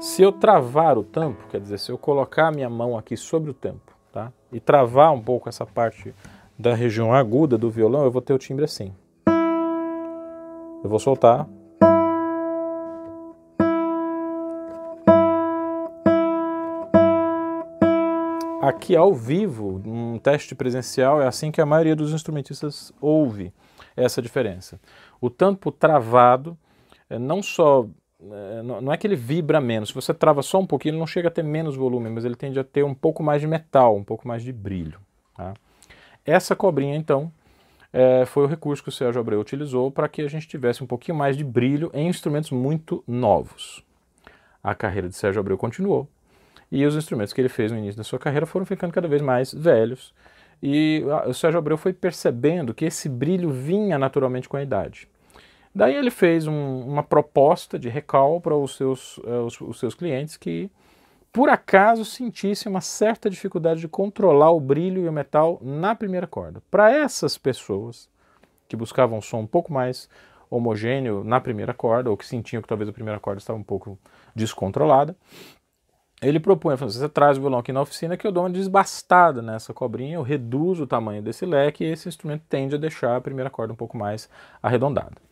se 0.00 0.22
eu 0.22 0.30
travar 0.30 0.96
o 0.96 1.02
tampo, 1.02 1.42
quer 1.48 1.60
dizer, 1.60 1.78
se 1.78 1.90
eu 1.90 1.98
colocar 1.98 2.48
a 2.48 2.52
minha 2.52 2.70
mão 2.70 2.96
aqui 2.96 3.16
sobre 3.16 3.50
o 3.50 3.54
tampo? 3.54 3.91
E 4.52 4.60
travar 4.60 5.12
um 5.12 5.22
pouco 5.22 5.48
essa 5.48 5.64
parte 5.64 6.14
da 6.58 6.74
região 6.74 7.12
aguda 7.12 7.56
do 7.56 7.70
violão, 7.70 8.04
eu 8.04 8.10
vou 8.10 8.20
ter 8.20 8.34
o 8.34 8.38
timbre 8.38 8.64
assim. 8.64 8.92
Eu 10.84 10.90
vou 10.90 10.98
soltar. 10.98 11.48
Aqui 18.60 18.94
ao 18.94 19.12
vivo, 19.12 19.82
um 19.84 20.18
teste 20.18 20.54
presencial, 20.54 21.20
é 21.20 21.26
assim 21.26 21.50
que 21.50 21.60
a 21.60 21.66
maioria 21.66 21.96
dos 21.96 22.12
instrumentistas 22.12 22.92
ouve 23.00 23.52
essa 23.96 24.22
diferença. 24.22 24.80
O 25.20 25.28
tampo 25.28 25.72
travado, 25.72 26.56
é, 27.10 27.18
não 27.18 27.42
só 27.42 27.86
não 28.64 28.92
é 28.92 28.96
que 28.96 29.06
ele 29.06 29.16
vibra 29.16 29.60
menos. 29.60 29.88
Se 29.88 29.94
você 29.94 30.14
trava 30.14 30.42
só 30.42 30.60
um 30.60 30.66
pouquinho, 30.66 30.92
ele 30.92 30.98
não 30.98 31.06
chega 31.06 31.28
a 31.28 31.30
ter 31.30 31.42
menos 31.42 31.76
volume, 31.76 32.08
mas 32.08 32.24
ele 32.24 32.36
tende 32.36 32.58
a 32.58 32.64
ter 32.64 32.84
um 32.84 32.94
pouco 32.94 33.22
mais 33.22 33.40
de 33.40 33.46
metal, 33.46 33.96
um 33.96 34.04
pouco 34.04 34.26
mais 34.26 34.42
de 34.42 34.52
brilho. 34.52 35.00
Tá? 35.36 35.54
Essa 36.24 36.54
cobrinha, 36.54 36.94
então, 36.94 37.32
é, 37.92 38.24
foi 38.24 38.44
o 38.44 38.46
recurso 38.46 38.82
que 38.82 38.88
o 38.88 38.92
Sérgio 38.92 39.20
Abreu 39.20 39.40
utilizou 39.40 39.90
para 39.90 40.08
que 40.08 40.22
a 40.22 40.28
gente 40.28 40.48
tivesse 40.48 40.82
um 40.82 40.86
pouquinho 40.86 41.16
mais 41.18 41.36
de 41.36 41.44
brilho 41.44 41.90
em 41.92 42.08
instrumentos 42.08 42.50
muito 42.50 43.02
novos. 43.06 43.84
A 44.62 44.74
carreira 44.74 45.08
de 45.08 45.16
Sérgio 45.16 45.40
Abreu 45.40 45.58
continuou 45.58 46.08
e 46.70 46.86
os 46.86 46.96
instrumentos 46.96 47.34
que 47.34 47.40
ele 47.40 47.50
fez 47.50 47.70
no 47.70 47.76
início 47.76 47.98
da 47.98 48.04
sua 48.04 48.18
carreira 48.18 48.46
foram 48.46 48.64
ficando 48.64 48.92
cada 48.92 49.06
vez 49.06 49.20
mais 49.20 49.52
velhos. 49.52 50.14
E 50.62 51.04
o 51.26 51.34
Sérgio 51.34 51.58
Abreu 51.58 51.76
foi 51.76 51.92
percebendo 51.92 52.72
que 52.72 52.84
esse 52.84 53.08
brilho 53.08 53.50
vinha 53.50 53.98
naturalmente 53.98 54.48
com 54.48 54.56
a 54.56 54.62
idade. 54.62 55.08
Daí 55.74 55.94
ele 55.94 56.10
fez 56.10 56.46
um, 56.46 56.80
uma 56.80 57.02
proposta 57.02 57.78
de 57.78 57.88
recal 57.88 58.40
para 58.40 58.54
os 58.54 58.76
seus, 58.76 59.16
uh, 59.18 59.44
os, 59.46 59.60
os 59.60 59.78
seus 59.78 59.94
clientes 59.94 60.36
que, 60.36 60.70
por 61.32 61.48
acaso, 61.48 62.04
sentissem 62.04 62.70
uma 62.70 62.82
certa 62.82 63.30
dificuldade 63.30 63.80
de 63.80 63.88
controlar 63.88 64.50
o 64.50 64.60
brilho 64.60 65.02
e 65.02 65.08
o 65.08 65.12
metal 65.12 65.58
na 65.62 65.94
primeira 65.94 66.26
corda. 66.26 66.62
Para 66.70 66.90
essas 66.90 67.38
pessoas 67.38 68.08
que 68.68 68.76
buscavam 68.76 69.18
um 69.18 69.22
som 69.22 69.40
um 69.40 69.46
pouco 69.46 69.72
mais 69.72 70.08
homogêneo 70.50 71.24
na 71.24 71.40
primeira 71.40 71.72
corda, 71.72 72.10
ou 72.10 72.16
que 72.16 72.26
sentiam 72.26 72.60
que 72.60 72.68
talvez 72.68 72.88
a 72.88 72.92
primeira 72.92 73.18
corda 73.18 73.38
estava 73.38 73.58
um 73.58 73.62
pouco 73.62 73.98
descontrolada, 74.36 75.16
ele 76.20 76.38
propunha, 76.38 76.76
você 76.76 77.08
traz 77.08 77.36
o 77.36 77.40
violão 77.40 77.58
aqui 77.58 77.72
na 77.72 77.80
oficina 77.80 78.16
que 78.16 78.26
eu 78.26 78.30
dou 78.30 78.44
uma 78.44 78.50
desbastada 78.50 79.42
nessa 79.42 79.74
cobrinha, 79.74 80.14
eu 80.14 80.22
reduzo 80.22 80.84
o 80.84 80.86
tamanho 80.86 81.22
desse 81.22 81.44
leque 81.44 81.82
e 81.82 81.88
esse 81.88 82.08
instrumento 82.08 82.44
tende 82.48 82.74
a 82.76 82.78
deixar 82.78 83.16
a 83.16 83.20
primeira 83.20 83.50
corda 83.50 83.72
um 83.72 83.76
pouco 83.76 83.96
mais 83.96 84.28
arredondada. 84.62 85.31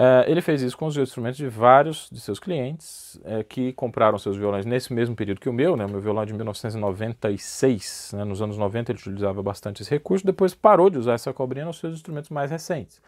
É, 0.00 0.30
ele 0.30 0.40
fez 0.40 0.62
isso 0.62 0.78
com 0.78 0.86
os 0.86 0.96
instrumentos 0.96 1.36
de 1.36 1.48
vários 1.48 2.08
de 2.08 2.20
seus 2.20 2.38
clientes 2.38 3.18
é, 3.24 3.42
que 3.42 3.72
compraram 3.72 4.16
seus 4.16 4.36
violões 4.36 4.64
nesse 4.64 4.92
mesmo 4.92 5.16
período 5.16 5.40
que 5.40 5.48
o 5.48 5.52
meu, 5.52 5.76
né, 5.76 5.86
o 5.86 5.88
meu 5.88 6.00
violão 6.00 6.22
é 6.22 6.26
de 6.26 6.32
1996, 6.34 8.12
né, 8.14 8.22
nos 8.22 8.40
anos 8.40 8.56
90 8.56 8.92
ele 8.92 8.98
utilizava 9.00 9.42
bastante 9.42 9.82
esse 9.82 9.90
recurso, 9.90 10.24
depois 10.24 10.54
parou 10.54 10.88
de 10.88 10.98
usar 10.98 11.14
essa 11.14 11.32
cobrinha 11.32 11.64
nos 11.64 11.80
seus 11.80 11.94
instrumentos 11.94 12.30
mais 12.30 12.48
recentes. 12.48 13.02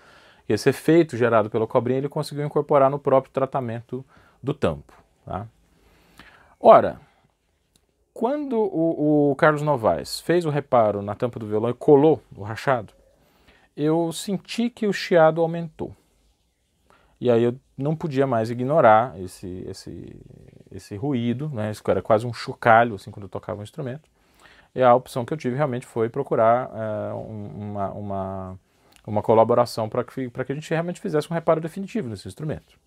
E 0.48 0.52
esse 0.52 0.68
efeito 0.68 1.16
gerado 1.16 1.48
pela 1.48 1.64
cobrinha 1.64 1.98
ele 1.98 2.08
conseguiu 2.08 2.44
incorporar 2.44 2.90
no 2.90 2.98
próprio 2.98 3.32
tratamento 3.32 4.04
do 4.42 4.52
tampo. 4.52 4.92
Tá? 5.24 5.46
Ora, 6.58 7.00
quando 8.12 8.58
o, 8.58 9.30
o, 9.30 9.36
Carlos 9.36 9.62
Novaes 9.62 10.18
fez 10.18 10.44
o 10.44 10.50
reparo 10.50 11.02
na 11.02 11.14
tampa 11.14 11.38
do 11.38 11.46
violão 11.46 11.70
e 11.70 11.74
colou 11.74 12.20
o 12.34 12.42
rachado, 12.42 12.92
eu 13.76 14.10
senti 14.12 14.68
que 14.68 14.88
o 14.88 14.92
chiado 14.92 15.40
aumentou. 15.40 15.94
E 17.20 17.30
aí 17.30 17.42
eu 17.42 17.54
não 17.76 17.94
podia 17.94 18.26
mais 18.26 18.50
ignorar 18.50 19.18
esse, 19.20 19.64
esse, 19.68 20.16
esse 20.72 20.96
ruído, 20.96 21.50
né? 21.50 21.70
Isso 21.70 21.82
era 21.88 22.00
quase 22.00 22.26
um 22.26 22.32
chocalho 22.32 22.94
assim 22.94 23.10
quando 23.10 23.24
eu 23.24 23.28
tocava 23.28 23.60
o 23.60 23.62
instrumento. 23.62 24.08
E 24.74 24.82
a 24.82 24.94
opção 24.94 25.24
que 25.24 25.32
eu 25.32 25.36
tive 25.36 25.56
realmente 25.56 25.84
foi 25.84 26.08
procurar 26.08 26.70
é, 26.72 27.12
uma, 27.12 27.90
uma, 27.90 28.58
uma 29.06 29.22
colaboração 29.22 29.88
para 29.88 30.04
que, 30.04 30.30
que 30.30 30.52
a 30.52 30.54
gente 30.54 30.70
realmente 30.70 31.00
fizesse 31.00 31.30
um 31.30 31.34
reparo 31.34 31.60
definitivo 31.60 32.08
nesse 32.08 32.26
instrumento. 32.26 32.78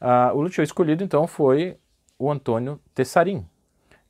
Uh, 0.00 0.36
o 0.36 0.40
luthier 0.42 0.64
escolhido 0.64 1.02
então 1.02 1.26
foi 1.26 1.76
o 2.18 2.30
Antônio 2.30 2.80
Tessarim, 2.94 3.46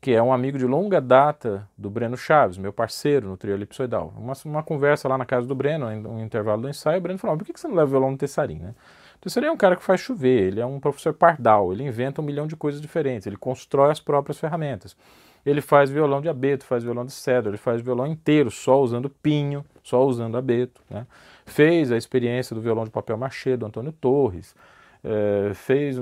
que 0.01 0.12
é 0.12 0.22
um 0.22 0.33
amigo 0.33 0.59
de 0.59 0.66
longa 0.66 1.01
data 1.01 1.68
do 1.77 1.90
Breno 1.90 2.16
Chaves, 2.16 2.57
meu 2.57 2.72
parceiro 2.72 3.29
no 3.29 3.37
trio 3.37 3.55
elipsoidal. 3.55 4.12
Uma, 4.16 4.33
uma 4.44 4.62
conversa 4.62 5.09
lá 5.09 5.18
na 5.18 5.24
casa 5.24 5.46
do 5.46 5.55
Breno, 5.55 5.87
um 5.87 6.22
intervalo 6.22 6.62
do 6.62 6.68
ensaio, 6.68 6.98
o 6.98 7.01
Breno 7.01 7.18
falou, 7.18 7.37
por 7.37 7.46
que 7.46 7.59
você 7.59 7.68
não 7.68 7.74
leva 7.74 7.87
o 7.87 7.90
violão 7.90 8.11
no 8.11 8.18
Tessarim, 8.18 8.59
né? 8.59 8.74
O 9.19 9.21
Tessarim 9.21 9.47
é 9.47 9.51
um 9.51 9.57
cara 9.57 9.75
que 9.75 9.83
faz 9.83 10.01
chover, 10.01 10.45
ele 10.45 10.61
é 10.61 10.67
um 10.67 10.79
professor 10.79 11.13
pardal, 11.13 11.73
ele 11.73 11.83
inventa 11.83 12.23
um 12.23 12.25
milhão 12.25 12.47
de 12.47 12.55
coisas 12.55 12.81
diferentes, 12.81 13.27
ele 13.27 13.37
constrói 13.37 13.91
as 13.91 13.99
próprias 13.99 14.39
ferramentas. 14.39 14.97
Ele 15.45 15.61
faz 15.61 15.91
violão 15.91 16.21
de 16.21 16.29
abeto, 16.29 16.65
faz 16.65 16.85
violão 16.85 17.05
de 17.05 17.13
cedro, 17.13 17.51
ele 17.51 17.59
faz 17.59 17.83
violão 17.83 18.07
inteiro, 18.07 18.49
só 18.49 18.81
usando 18.81 19.11
pinho, 19.11 19.65
só 19.83 20.05
usando 20.07 20.37
abeto. 20.37 20.81
Né? 20.89 21.05
Fez 21.45 21.91
a 21.91 21.97
experiência 21.97 22.55
do 22.55 22.61
violão 22.61 22.85
de 22.85 22.91
papel 22.91 23.17
machê 23.17 23.57
do 23.57 23.67
Antônio 23.67 23.91
Torres, 23.91 24.55
é, 25.03 25.53
fez, 25.53 25.97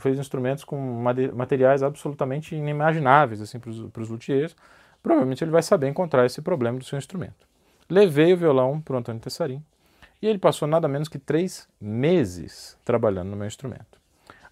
fez 0.00 0.18
instrumentos 0.18 0.64
com 0.64 0.76
materiais 1.34 1.84
absolutamente 1.84 2.56
inimagináveis 2.56 3.40
assim, 3.40 3.60
para 3.60 3.70
os 3.70 4.08
luthiers, 4.08 4.56
provavelmente 5.02 5.44
ele 5.44 5.52
vai 5.52 5.62
saber 5.62 5.88
encontrar 5.88 6.26
esse 6.26 6.42
problema 6.42 6.78
do 6.78 6.84
seu 6.84 6.98
instrumento. 6.98 7.46
Levei 7.88 8.32
o 8.32 8.36
violão 8.36 8.80
para 8.80 8.94
o 8.94 8.98
Antônio 8.98 9.20
Tessarim 9.20 9.62
e 10.20 10.26
ele 10.26 10.38
passou 10.38 10.66
nada 10.66 10.88
menos 10.88 11.08
que 11.08 11.18
três 11.18 11.68
meses 11.80 12.78
trabalhando 12.84 13.30
no 13.30 13.36
meu 13.36 13.46
instrumento. 13.46 14.00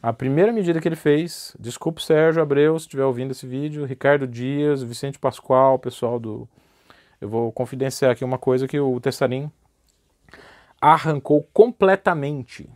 A 0.02 0.12
primeira 0.12 0.52
medida 0.52 0.80
que 0.80 0.86
ele 0.86 0.96
fez, 0.96 1.56
desculpe 1.58 2.02
Sérgio 2.02 2.42
Abreu 2.42 2.78
se 2.78 2.84
estiver 2.84 3.04
ouvindo 3.04 3.30
esse 3.30 3.46
vídeo, 3.46 3.86
Ricardo 3.86 4.26
Dias, 4.26 4.82
Vicente 4.82 5.18
Pascoal, 5.18 5.78
pessoal 5.78 6.20
do. 6.20 6.46
Eu 7.20 7.28
vou 7.28 7.50
confidenciar 7.50 8.10
aqui 8.10 8.22
uma 8.22 8.36
coisa 8.36 8.68
que 8.68 8.78
o 8.78 9.00
Tessarim 9.00 9.50
arrancou 10.78 11.48
completamente 11.54 12.68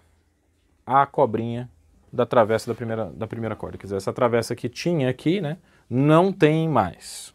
a 0.86 1.04
cobrinha 1.04 1.68
da 2.10 2.24
travessa 2.24 2.70
da 2.70 2.74
primeira, 2.74 3.10
da 3.10 3.26
primeira 3.26 3.54
corda. 3.54 3.76
Quer 3.76 3.84
dizer, 3.84 3.96
essa 3.96 4.12
travessa 4.12 4.56
que 4.56 4.68
tinha 4.68 5.10
aqui, 5.10 5.38
né, 5.42 5.58
não 5.90 6.32
tem 6.32 6.66
mais. 6.66 7.34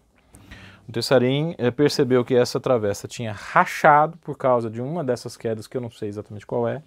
O 0.88 0.91
Tessarim 0.91 1.56
eh, 1.58 1.72
percebeu 1.72 2.26
que 2.26 2.36
essa 2.36 2.60
travessa 2.60 3.08
tinha 3.08 3.32
rachado 3.32 4.17
por 4.17 4.38
causa 4.38 4.69
de 4.69 4.82
uma 4.82 5.04
dessas 5.04 5.38
quedas 5.38 5.67
que 5.67 5.78
eu 5.78 5.82
não 5.82 5.89
sei 5.89 6.10
exatamente 6.10 6.46
qual 6.46 6.67
é. 6.67 6.84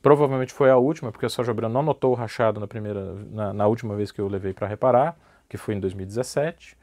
Provavelmente 0.00 0.52
foi 0.52 0.70
a 0.70 0.76
última, 0.76 1.10
porque 1.10 1.26
o 1.26 1.30
Sérgio 1.30 1.50
Abreu 1.50 1.68
não 1.68 1.82
notou 1.82 2.12
o 2.12 2.14
rachado 2.14 2.60
na, 2.60 2.66
primeira, 2.66 3.14
na, 3.30 3.52
na 3.52 3.66
última 3.66 3.94
vez 3.94 4.12
que 4.12 4.20
eu 4.20 4.28
levei 4.28 4.52
para 4.52 4.66
reparar, 4.66 5.16
que 5.48 5.56
foi 5.56 5.74
em 5.74 5.80
2017. 5.80 6.76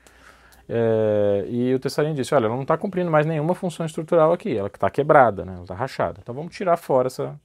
É, 0.68 1.46
e 1.48 1.74
o 1.74 1.80
Tessarim 1.80 2.14
disse: 2.14 2.34
Olha, 2.36 2.46
ela 2.46 2.56
não 2.56 2.64
está 2.64 2.78
cumprindo 2.78 3.10
mais 3.10 3.26
nenhuma 3.26 3.56
função 3.56 3.86
estrutural 3.86 4.32
aqui, 4.32 4.56
ela 4.56 4.68
está 4.68 4.90
quebrada, 4.90 5.44
né? 5.44 5.54
ela 5.54 5.64
está 5.64 5.76
rachada. 5.76 6.20
Então 6.22 6.34
vamos 6.34 6.56
tirar 6.56 6.78
fora 6.78 7.08
essa, 7.08 7.40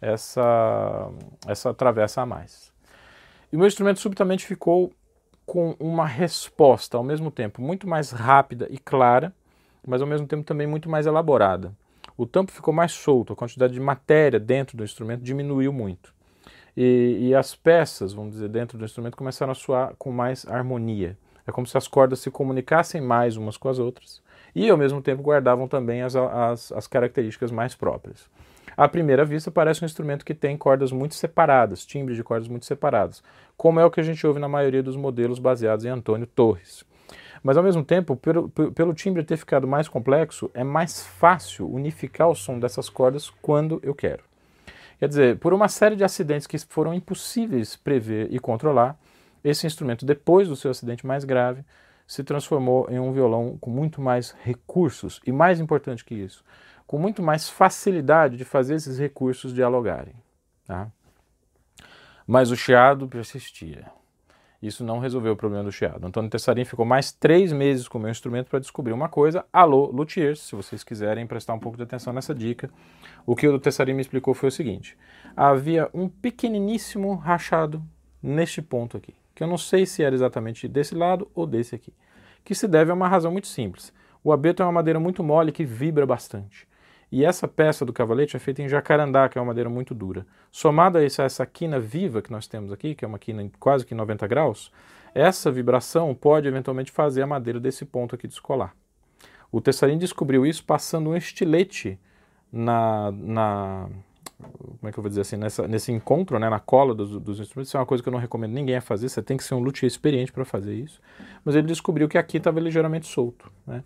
essa, 0.00 1.10
essa 1.46 1.74
travessa 1.74 2.22
a 2.22 2.26
mais. 2.26 2.72
E 3.52 3.56
o 3.56 3.58
meu 3.58 3.68
instrumento 3.68 4.00
subitamente 4.00 4.46
ficou 4.46 4.92
com 5.48 5.74
uma 5.80 6.06
resposta, 6.06 6.96
ao 6.96 7.02
mesmo 7.02 7.30
tempo, 7.30 7.60
muito 7.60 7.88
mais 7.88 8.12
rápida 8.12 8.68
e 8.70 8.78
clara, 8.78 9.34
mas 9.86 10.00
ao 10.00 10.06
mesmo 10.06 10.26
tempo 10.26 10.44
também 10.44 10.66
muito 10.66 10.88
mais 10.88 11.06
elaborada 11.06 11.74
o 12.18 12.26
tampo 12.26 12.50
ficou 12.50 12.74
mais 12.74 12.90
solto, 12.90 13.32
a 13.32 13.36
quantidade 13.36 13.72
de 13.72 13.78
matéria 13.78 14.40
dentro 14.40 14.76
do 14.76 14.82
instrumento 14.82 15.22
diminuiu 15.22 15.72
muito. 15.72 16.12
E, 16.76 17.28
e, 17.28 17.34
as 17.34 17.54
peças, 17.54 18.12
vamos 18.12 18.32
dizer, 18.32 18.48
dentro 18.48 18.76
do 18.76 18.84
instrumento 18.84 19.16
começaram 19.16 19.52
a 19.52 19.54
soar 19.54 19.94
com 19.96 20.10
mais 20.10 20.44
harmonia. 20.48 21.16
É 21.46 21.52
como 21.52 21.66
se 21.66 21.78
as 21.78 21.86
cordas 21.86 22.18
se 22.18 22.30
comunicassem 22.30 23.00
mais 23.00 23.36
umas 23.36 23.56
com 23.56 23.68
as 23.68 23.78
outras 23.78 24.20
e, 24.54 24.68
ao 24.68 24.76
mesmo 24.76 25.00
tempo, 25.00 25.22
guardavam 25.22 25.68
também 25.68 26.02
as, 26.02 26.16
as, 26.16 26.72
as 26.72 26.86
características 26.88 27.52
mais 27.52 27.74
próprias. 27.74 28.28
À 28.78 28.86
primeira 28.88 29.24
vista, 29.24 29.50
parece 29.50 29.82
um 29.82 29.86
instrumento 29.86 30.24
que 30.24 30.32
tem 30.32 30.56
cordas 30.56 30.92
muito 30.92 31.16
separadas, 31.16 31.84
timbres 31.84 32.16
de 32.16 32.22
cordas 32.22 32.46
muito 32.46 32.64
separados, 32.64 33.24
como 33.56 33.80
é 33.80 33.84
o 33.84 33.90
que 33.90 33.98
a 33.98 34.04
gente 34.04 34.24
ouve 34.24 34.38
na 34.38 34.46
maioria 34.46 34.84
dos 34.84 34.94
modelos 34.94 35.40
baseados 35.40 35.84
em 35.84 35.88
Antônio 35.88 36.28
Torres. 36.28 36.84
Mas 37.42 37.56
ao 37.56 37.64
mesmo 37.64 37.82
tempo, 37.82 38.14
pelo, 38.14 38.48
pelo 38.48 38.94
timbre 38.94 39.24
ter 39.24 39.36
ficado 39.36 39.66
mais 39.66 39.88
complexo, 39.88 40.48
é 40.54 40.62
mais 40.62 41.04
fácil 41.04 41.68
unificar 41.68 42.28
o 42.28 42.36
som 42.36 42.56
dessas 42.56 42.88
cordas 42.88 43.30
quando 43.42 43.80
eu 43.82 43.96
quero. 43.96 44.22
Quer 45.00 45.08
dizer, 45.08 45.38
por 45.38 45.52
uma 45.52 45.66
série 45.66 45.96
de 45.96 46.04
acidentes 46.04 46.46
que 46.46 46.56
foram 46.58 46.94
impossíveis 46.94 47.74
prever 47.74 48.28
e 48.30 48.38
controlar, 48.38 48.96
esse 49.42 49.66
instrumento, 49.66 50.06
depois 50.06 50.46
do 50.46 50.54
seu 50.54 50.70
acidente 50.70 51.04
mais 51.04 51.24
grave, 51.24 51.64
se 52.06 52.22
transformou 52.22 52.86
em 52.88 53.00
um 53.00 53.12
violão 53.12 53.58
com 53.60 53.70
muito 53.70 54.00
mais 54.00 54.36
recursos 54.44 55.20
e, 55.26 55.32
mais 55.32 55.58
importante 55.58 56.04
que 56.04 56.14
isso, 56.14 56.44
com 56.88 56.98
muito 56.98 57.22
mais 57.22 57.50
facilidade 57.50 58.38
de 58.38 58.46
fazer 58.46 58.74
esses 58.74 58.98
recursos 58.98 59.52
dialogarem. 59.52 60.14
Tá? 60.66 60.90
Mas 62.26 62.50
o 62.50 62.56
chiado 62.56 63.06
persistia. 63.06 63.84
Isso 64.60 64.82
não 64.82 64.98
resolveu 64.98 65.34
o 65.34 65.36
problema 65.36 65.62
do 65.62 65.70
chiado. 65.70 66.04
Antônio 66.06 66.30
Tessarim 66.30 66.64
ficou 66.64 66.86
mais 66.86 67.12
três 67.12 67.52
meses 67.52 67.86
com 67.86 67.98
o 67.98 68.00
meu 68.00 68.10
instrumento 68.10 68.48
para 68.48 68.58
descobrir 68.58 68.92
uma 68.94 69.08
coisa. 69.08 69.44
Alô, 69.52 69.90
luthiers, 69.92 70.40
se 70.40 70.56
vocês 70.56 70.82
quiserem 70.82 71.26
prestar 71.26 71.52
um 71.52 71.58
pouco 71.58 71.76
de 71.76 71.82
atenção 71.82 72.10
nessa 72.10 72.34
dica, 72.34 72.70
o 73.26 73.36
que 73.36 73.46
o 73.46 73.60
Tessarim 73.60 73.92
me 73.92 74.00
explicou 74.00 74.32
foi 74.32 74.48
o 74.48 74.52
seguinte: 74.52 74.96
havia 75.36 75.90
um 75.92 76.08
pequeniníssimo 76.08 77.14
rachado 77.16 77.84
neste 78.22 78.62
ponto 78.62 78.96
aqui, 78.96 79.14
que 79.34 79.44
eu 79.44 79.46
não 79.46 79.58
sei 79.58 79.84
se 79.84 80.02
era 80.02 80.14
exatamente 80.14 80.66
desse 80.66 80.94
lado 80.94 81.30
ou 81.34 81.46
desse 81.46 81.74
aqui, 81.74 81.92
que 82.42 82.54
se 82.54 82.66
deve 82.66 82.90
a 82.90 82.94
uma 82.94 83.06
razão 83.06 83.30
muito 83.30 83.46
simples. 83.46 83.92
O 84.24 84.32
abeto 84.32 84.62
é 84.62 84.66
uma 84.66 84.72
madeira 84.72 84.98
muito 84.98 85.22
mole 85.22 85.52
que 85.52 85.64
vibra 85.64 86.06
bastante. 86.06 86.66
E 87.10 87.24
essa 87.24 87.48
peça 87.48 87.84
do 87.84 87.92
cavalete 87.92 88.36
é 88.36 88.38
feita 88.38 88.62
em 88.62 88.68
jacarandá, 88.68 89.28
que 89.28 89.38
é 89.38 89.40
uma 89.40 89.48
madeira 89.48 89.70
muito 89.70 89.94
dura. 89.94 90.26
Somada 90.52 90.98
a 90.98 91.04
essa, 91.04 91.22
essa 91.22 91.46
quina 91.46 91.80
viva 91.80 92.20
que 92.20 92.30
nós 92.30 92.46
temos 92.46 92.70
aqui, 92.70 92.94
que 92.94 93.04
é 93.04 93.08
uma 93.08 93.18
quina 93.18 93.50
quase 93.58 93.86
que 93.86 93.94
90 93.94 94.26
graus, 94.26 94.70
essa 95.14 95.50
vibração 95.50 96.14
pode 96.14 96.46
eventualmente 96.46 96.92
fazer 96.92 97.22
a 97.22 97.26
madeira 97.26 97.58
desse 97.58 97.84
ponto 97.84 98.14
aqui 98.14 98.28
descolar. 98.28 98.74
O 99.50 99.60
Tessarim 99.60 99.96
descobriu 99.96 100.44
isso 100.44 100.62
passando 100.64 101.10
um 101.10 101.16
estilete 101.16 101.98
na, 102.52 103.10
na 103.12 103.88
como 104.38 104.88
é 104.88 104.92
que 104.92 104.98
eu 104.98 105.02
vou 105.02 105.08
dizer 105.08 105.22
assim, 105.22 105.36
nessa, 105.36 105.66
nesse 105.66 105.90
encontro, 105.90 106.38
né, 106.38 106.48
na 106.48 106.60
cola 106.60 106.94
dos, 106.94 107.10
dos, 107.20 107.40
instrumentos, 107.40 107.70
isso 107.70 107.76
é 107.76 107.80
uma 107.80 107.86
coisa 107.86 108.02
que 108.02 108.08
eu 108.08 108.12
não 108.12 108.20
recomendo 108.20 108.52
ninguém 108.52 108.76
a 108.76 108.80
fazer, 108.80 109.08
você 109.08 109.20
tem 109.20 109.36
que 109.36 109.42
ser 109.42 109.54
um 109.54 109.58
luthier 109.58 109.88
experiente 109.88 110.30
para 110.30 110.44
fazer 110.44 110.74
isso, 110.74 111.00
mas 111.44 111.56
ele 111.56 111.66
descobriu 111.66 112.08
que 112.08 112.16
aqui 112.16 112.36
estava 112.36 112.60
ligeiramente 112.60 113.06
solto, 113.06 113.50
né? 113.66 113.82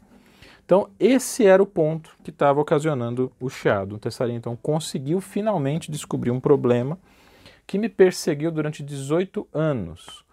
Então, 0.72 0.88
esse 0.98 1.44
era 1.44 1.62
o 1.62 1.66
ponto 1.66 2.16
que 2.24 2.30
estava 2.30 2.58
ocasionando 2.58 3.30
o 3.38 3.50
chiado. 3.50 3.96
O 3.96 3.98
Tessarim, 3.98 4.36
então, 4.36 4.56
conseguiu 4.56 5.20
finalmente 5.20 5.90
descobrir 5.90 6.30
um 6.30 6.40
problema 6.40 6.98
que 7.66 7.76
me 7.76 7.90
perseguiu 7.90 8.50
durante 8.50 8.82
18 8.82 9.46
anos 9.52 10.24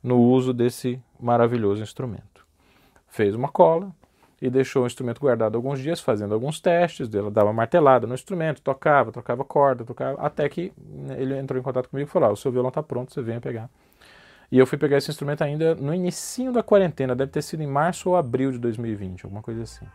no 0.00 0.20
uso 0.20 0.52
desse 0.52 1.02
maravilhoso 1.18 1.82
instrumento. 1.82 2.46
Fez 3.08 3.34
uma 3.34 3.48
cola 3.48 3.90
e 4.40 4.48
deixou 4.48 4.84
o 4.84 4.86
instrumento 4.86 5.20
guardado 5.20 5.56
alguns 5.56 5.80
dias, 5.80 5.98
fazendo 5.98 6.34
alguns 6.34 6.60
testes. 6.60 7.12
Ela 7.12 7.28
dava 7.28 7.52
martelada 7.52 8.06
no 8.06 8.14
instrumento, 8.14 8.62
tocava, 8.62 9.10
tocava 9.10 9.44
corda, 9.44 9.84
tocava, 9.84 10.20
até 10.24 10.48
que 10.48 10.72
ele 11.18 11.36
entrou 11.36 11.58
em 11.58 11.64
contato 11.64 11.88
comigo 11.88 12.08
e 12.08 12.12
falou: 12.12 12.28
ah, 12.28 12.32
o 12.32 12.36
seu 12.36 12.52
violão 12.52 12.68
está 12.68 12.80
pronto, 12.80 13.12
você 13.12 13.22
venha 13.22 13.40
pegar. 13.40 13.68
E 14.50 14.58
eu 14.58 14.66
fui 14.66 14.76
pegar 14.76 14.98
esse 14.98 15.10
instrumento 15.10 15.42
ainda 15.42 15.74
no 15.74 15.94
início 15.94 16.52
da 16.52 16.62
quarentena, 16.62 17.14
deve 17.14 17.30
ter 17.30 17.42
sido 17.42 17.62
em 17.62 17.66
março 17.66 18.10
ou 18.10 18.16
abril 18.16 18.50
de 18.50 18.58
2020, 18.58 19.24
alguma 19.24 19.42
coisa 19.42 19.62
assim. 19.62 19.86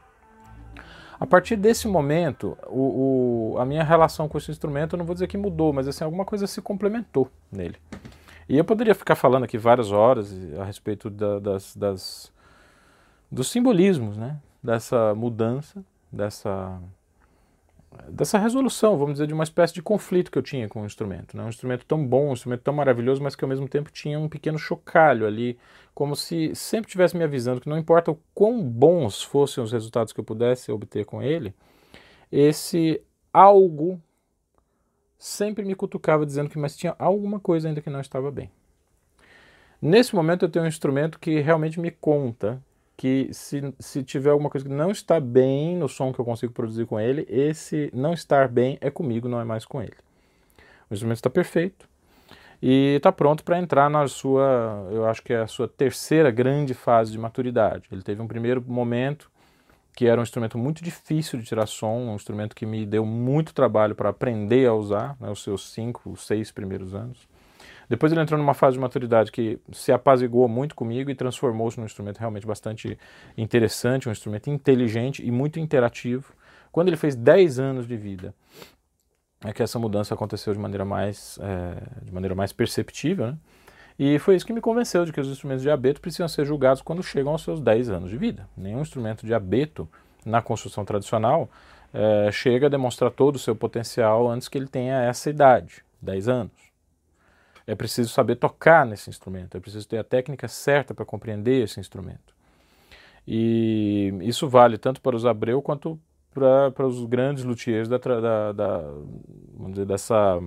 A 1.19 1.25
partir 1.25 1.55
desse 1.55 1.87
momento, 1.87 2.57
o, 2.67 3.53
o, 3.53 3.59
a 3.59 3.65
minha 3.65 3.83
relação 3.83 4.27
com 4.27 4.37
esse 4.37 4.51
instrumento, 4.51 4.93
eu 4.93 4.97
não 4.97 5.05
vou 5.05 5.13
dizer 5.13 5.27
que 5.27 5.37
mudou, 5.37 5.71
mas 5.71 5.87
assim, 5.87 6.03
alguma 6.03 6.25
coisa 6.25 6.45
se 6.47 6.61
complementou 6.61 7.29
nele. 7.51 7.77
E 8.47 8.57
eu 8.57 8.63
poderia 8.63 8.93
ficar 8.93 9.15
falando 9.15 9.43
aqui 9.43 9.57
várias 9.57 9.91
horas 9.91 10.33
a 10.59 10.63
respeito 10.63 11.09
da, 11.09 11.39
das, 11.39 11.75
das, 11.75 12.31
dos 13.31 13.49
simbolismos, 13.49 14.17
né? 14.17 14.37
Dessa 14.61 15.15
mudança, 15.15 15.83
dessa 16.11 16.79
dessa 18.09 18.37
resolução, 18.37 18.97
vamos 18.97 19.13
dizer, 19.15 19.27
de 19.27 19.33
uma 19.33 19.43
espécie 19.43 19.73
de 19.73 19.81
conflito 19.81 20.31
que 20.31 20.37
eu 20.37 20.43
tinha 20.43 20.67
com 20.67 20.81
o 20.81 20.85
instrumento. 20.85 21.35
Né? 21.35 21.43
Um 21.43 21.49
instrumento 21.49 21.85
tão 21.85 22.05
bom, 22.05 22.29
um 22.29 22.33
instrumento 22.33 22.61
tão 22.61 22.73
maravilhoso, 22.73 23.21
mas 23.21 23.35
que 23.35 23.43
ao 23.43 23.49
mesmo 23.49 23.67
tempo 23.67 23.91
tinha 23.91 24.19
um 24.19 24.29
pequeno 24.29 24.57
chocalho 24.57 25.25
ali, 25.25 25.57
como 25.93 26.15
se 26.15 26.53
sempre 26.55 26.89
tivesse 26.89 27.15
me 27.17 27.23
avisando 27.23 27.61
que 27.61 27.69
não 27.69 27.77
importa 27.77 28.11
o 28.11 28.19
quão 28.33 28.61
bons 28.63 29.23
fossem 29.23 29.63
os 29.63 29.71
resultados 29.71 30.13
que 30.13 30.19
eu 30.19 30.23
pudesse 30.23 30.71
obter 30.71 31.05
com 31.05 31.21
ele, 31.21 31.53
esse 32.31 33.01
algo 33.31 34.01
sempre 35.17 35.65
me 35.65 35.75
cutucava 35.75 36.25
dizendo 36.25 36.49
que 36.49 36.59
mas 36.59 36.75
tinha 36.75 36.95
alguma 36.99 37.39
coisa 37.39 37.67
ainda 37.67 37.81
que 37.81 37.89
não 37.89 38.01
estava 38.01 38.29
bem. 38.31 38.51
Nesse 39.81 40.15
momento 40.15 40.45
eu 40.45 40.49
tenho 40.49 40.65
um 40.65 40.67
instrumento 40.67 41.19
que 41.19 41.39
realmente 41.39 41.79
me 41.79 41.91
conta 41.91 42.61
que 42.97 43.29
se, 43.33 43.73
se 43.79 44.03
tiver 44.03 44.29
alguma 44.29 44.49
coisa 44.49 44.65
que 44.65 44.73
não 44.73 44.91
está 44.91 45.19
bem 45.19 45.75
no 45.75 45.89
som 45.89 46.13
que 46.13 46.19
eu 46.19 46.25
consigo 46.25 46.53
produzir 46.53 46.85
com 46.85 46.99
ele, 46.99 47.25
esse 47.29 47.89
não 47.93 48.13
estar 48.13 48.47
bem 48.47 48.77
é 48.79 48.89
comigo, 48.89 49.27
não 49.27 49.39
é 49.39 49.43
mais 49.43 49.65
com 49.65 49.81
ele. 49.81 49.95
O 50.89 50.93
instrumento 50.93 51.17
está 51.17 51.29
perfeito 51.29 51.87
e 52.61 52.95
está 52.97 53.11
pronto 53.11 53.43
para 53.43 53.59
entrar 53.59 53.89
na 53.89 54.07
sua, 54.07 54.87
eu 54.91 55.05
acho 55.05 55.21
que 55.21 55.33
é 55.33 55.41
a 55.41 55.47
sua 55.47 55.67
terceira 55.67 56.31
grande 56.31 56.73
fase 56.73 57.11
de 57.11 57.17
maturidade. 57.17 57.83
Ele 57.91 58.01
teve 58.01 58.21
um 58.21 58.27
primeiro 58.27 58.63
momento 58.65 59.29
que 59.93 60.05
era 60.07 60.19
um 60.19 60.23
instrumento 60.23 60.57
muito 60.57 60.83
difícil 60.83 61.39
de 61.39 61.45
tirar 61.45 61.65
som, 61.67 61.97
um 61.97 62.15
instrumento 62.15 62.55
que 62.55 62.65
me 62.65 62.85
deu 62.85 63.05
muito 63.05 63.53
trabalho 63.53 63.95
para 63.95 64.09
aprender 64.09 64.67
a 64.67 64.73
usar, 64.73 65.15
né, 65.19 65.29
os 65.29 65.41
seus 65.41 65.71
cinco, 65.71 66.15
seis 66.17 66.51
primeiros 66.51 66.93
anos. 66.93 67.27
Depois 67.89 68.11
ele 68.11 68.21
entrou 68.21 68.39
numa 68.39 68.53
fase 68.53 68.75
de 68.75 68.81
maturidade 68.81 69.31
que 69.31 69.59
se 69.71 69.91
apaziguou 69.91 70.47
muito 70.47 70.75
comigo 70.75 71.09
e 71.09 71.15
transformou-se 71.15 71.79
num 71.79 71.85
instrumento 71.85 72.17
realmente 72.17 72.45
bastante 72.45 72.97
interessante, 73.37 74.09
um 74.09 74.11
instrumento 74.11 74.49
inteligente 74.49 75.25
e 75.25 75.31
muito 75.31 75.59
interativo. 75.59 76.33
Quando 76.71 76.87
ele 76.87 76.97
fez 76.97 77.15
10 77.15 77.59
anos 77.59 77.87
de 77.87 77.95
vida, 77.95 78.33
é 79.43 79.53
que 79.53 79.61
essa 79.61 79.77
mudança 79.77 80.13
aconteceu 80.13 80.53
de 80.53 80.59
maneira 80.59 80.83
mais, 80.83 81.39
é, 81.41 82.03
de 82.03 82.13
maneira 82.13 82.35
mais 82.35 82.51
perceptível, 82.51 83.27
né? 83.27 83.37
E 83.97 84.19
foi 84.19 84.35
isso 84.35 84.45
que 84.45 84.51
me 84.51 84.59
convenceu 84.59 85.05
de 85.05 85.13
que 85.13 85.21
os 85.21 85.27
instrumentos 85.27 85.63
de 85.63 85.69
abeto 85.69 86.01
precisam 86.01 86.27
ser 86.27 86.45
julgados 86.45 86.81
quando 86.81 87.01
chegam 87.01 87.31
aos 87.31 87.43
seus 87.43 87.61
10 87.61 87.89
anos 87.89 88.09
de 88.09 88.17
vida. 88.17 88.45
Nenhum 88.57 88.81
instrumento 88.81 89.25
de 89.25 89.33
abeto 89.33 89.87
na 90.25 90.41
construção 90.41 90.83
tradicional 90.83 91.49
é, 91.93 92.29
chega 92.29 92.65
a 92.65 92.69
demonstrar 92.69 93.09
todo 93.09 93.37
o 93.37 93.39
seu 93.39 93.55
potencial 93.55 94.29
antes 94.29 94.49
que 94.49 94.57
ele 94.57 94.67
tenha 94.67 95.01
essa 95.01 95.29
idade, 95.29 95.81
10 96.01 96.27
anos. 96.27 96.64
É 97.67 97.75
preciso 97.75 98.09
saber 98.09 98.35
tocar 98.35 98.85
nesse 98.85 99.09
instrumento, 99.09 99.57
é 99.57 99.59
preciso 99.59 99.87
ter 99.87 99.97
a 99.97 100.03
técnica 100.03 100.47
certa 100.47 100.93
para 100.93 101.05
compreender 101.05 101.63
esse 101.63 101.79
instrumento. 101.79 102.35
E 103.27 104.13
isso 104.21 104.47
vale 104.47 104.77
tanto 104.77 105.01
para 105.01 105.15
os 105.15 105.25
Abreu 105.25 105.61
quanto 105.61 105.99
para, 106.31 106.69
para 106.71 106.85
os 106.85 107.03
grandes 107.05 107.43
luthiers 107.43 107.87
da, 107.87 107.97
da, 107.97 108.51
da, 108.51 108.77
vamos 109.57 109.71
dizer, 109.71 109.85
dessa, 109.85 110.39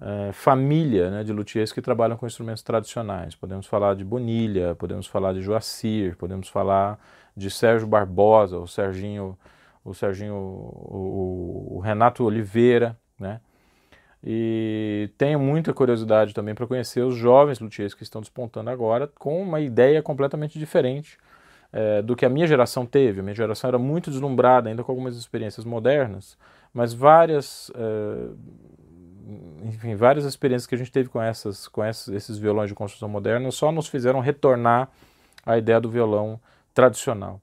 é, 0.00 0.32
família 0.32 1.10
né, 1.10 1.24
de 1.24 1.32
luthiers 1.32 1.72
que 1.72 1.82
trabalham 1.82 2.16
com 2.16 2.26
instrumentos 2.26 2.62
tradicionais. 2.62 3.34
Podemos 3.34 3.66
falar 3.66 3.94
de 3.94 4.04
Bonilha, 4.04 4.74
podemos 4.74 5.06
falar 5.06 5.32
de 5.32 5.40
Joacir, 5.40 6.16
podemos 6.16 6.48
falar 6.48 6.98
de 7.36 7.50
Sérgio 7.50 7.86
Barbosa, 7.86 8.58
o 8.58 8.66
Serginho, 8.66 9.36
o 9.84 9.92
Serginho, 9.94 10.34
o, 10.34 11.76
o 11.76 11.80
Renato 11.80 12.24
Oliveira, 12.24 12.96
né? 13.18 13.40
E 14.22 15.10
tenho 15.16 15.38
muita 15.38 15.72
curiosidade 15.72 16.34
também 16.34 16.54
para 16.54 16.66
conhecer 16.66 17.02
os 17.02 17.14
jovens 17.14 17.60
luthiers 17.60 17.94
que 17.94 18.02
estão 18.02 18.20
despontando 18.20 18.68
agora 18.68 19.06
com 19.06 19.40
uma 19.40 19.60
ideia 19.60 20.02
completamente 20.02 20.58
diferente 20.58 21.18
é, 21.72 22.02
do 22.02 22.16
que 22.16 22.26
a 22.26 22.28
minha 22.28 22.46
geração 22.46 22.84
teve. 22.84 23.20
A 23.20 23.22
minha 23.22 23.34
geração 23.34 23.68
era 23.68 23.78
muito 23.78 24.10
deslumbrada, 24.10 24.68
ainda 24.68 24.82
com 24.82 24.90
algumas 24.90 25.16
experiências 25.16 25.64
modernas, 25.64 26.36
mas 26.74 26.92
várias, 26.92 27.70
é, 27.76 28.28
enfim, 29.64 29.94
várias 29.94 30.24
experiências 30.24 30.66
que 30.66 30.74
a 30.74 30.78
gente 30.78 30.90
teve 30.90 31.08
com, 31.08 31.22
essas, 31.22 31.68
com 31.68 31.84
essas, 31.84 32.12
esses 32.12 32.38
violões 32.38 32.68
de 32.68 32.74
construção 32.74 33.08
moderna 33.08 33.50
só 33.50 33.70
nos 33.70 33.86
fizeram 33.86 34.20
retornar 34.20 34.88
à 35.46 35.56
ideia 35.56 35.80
do 35.80 35.88
violão 35.88 36.40
tradicional. 36.74 37.40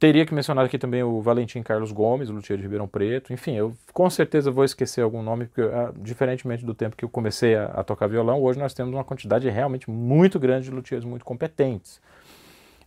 Teria 0.00 0.24
que 0.24 0.32
mencionar 0.32 0.64
aqui 0.64 0.78
também 0.78 1.02
o 1.02 1.20
Valentim 1.20 1.62
Carlos 1.62 1.92
Gomes, 1.92 2.30
luthier 2.30 2.56
de 2.56 2.62
Ribeirão 2.62 2.88
Preto. 2.88 3.34
Enfim, 3.34 3.54
eu 3.56 3.76
com 3.92 4.08
certeza 4.08 4.50
vou 4.50 4.64
esquecer 4.64 5.02
algum 5.02 5.22
nome, 5.22 5.44
porque 5.44 5.60
ah, 5.60 5.92
diferentemente 5.94 6.64
do 6.64 6.72
tempo 6.72 6.96
que 6.96 7.04
eu 7.04 7.08
comecei 7.10 7.54
a, 7.54 7.66
a, 7.66 7.84
tocar 7.84 8.06
violão, 8.06 8.42
hoje 8.42 8.58
nós 8.58 8.72
temos 8.72 8.94
uma 8.94 9.04
quantidade 9.04 9.46
realmente 9.50 9.90
muito 9.90 10.40
grande 10.40 10.70
de 10.70 10.70
luthiers 10.70 11.04
muito 11.04 11.22
competentes. 11.22 12.00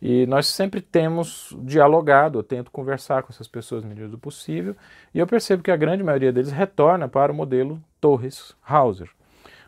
E 0.02 0.26
nós 0.26 0.48
sempre 0.48 0.82
temos 0.82 1.56
dialogado, 1.60 2.40
eu 2.40 2.44
tento 2.44 2.72
conversar 2.72 3.22
com 3.22 3.32
essas 3.32 3.48
pessoas 3.48 3.84
na 3.84 3.90
medida 3.90 4.08
do 4.08 4.18
possível, 4.18 4.76
e 5.14 5.20
eu 5.20 5.28
percebo 5.28 5.62
que 5.62 5.70
a 5.70 5.78
grande 5.78 6.02
maioria 6.02 6.34
deles 6.34 6.52
retorna 6.52 7.08
para 7.08 7.32
o 7.32 7.36
modelo 7.36 7.80
Torres 8.02 8.56
Hauser, 8.68 9.12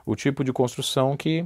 o 0.04 0.16
tipo 0.16 0.44
de 0.44 0.52
construção 0.52 1.16
que 1.16 1.46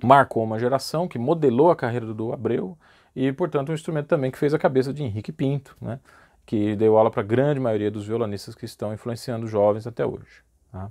marcou 0.00 0.44
uma 0.44 0.56
geração, 0.56 1.08
que 1.08 1.18
modelou 1.18 1.72
a 1.72 1.74
carreira 1.74 2.06
do 2.06 2.32
Abreu, 2.32 2.78
e, 3.14 3.32
portanto, 3.32 3.70
um 3.70 3.74
instrumento 3.74 4.06
também 4.06 4.30
que 4.30 4.38
fez 4.38 4.52
a 4.54 4.58
cabeça 4.58 4.92
de 4.92 5.02
Henrique 5.02 5.32
Pinto, 5.32 5.76
né, 5.80 6.00
que 6.44 6.74
deu 6.76 6.96
aula 6.96 7.10
para 7.10 7.22
a 7.22 7.24
grande 7.24 7.60
maioria 7.60 7.90
dos 7.90 8.06
violonistas 8.06 8.54
que 8.54 8.64
estão 8.64 8.92
influenciando 8.92 9.46
jovens 9.46 9.86
até 9.86 10.04
hoje. 10.04 10.42
Tá? 10.70 10.90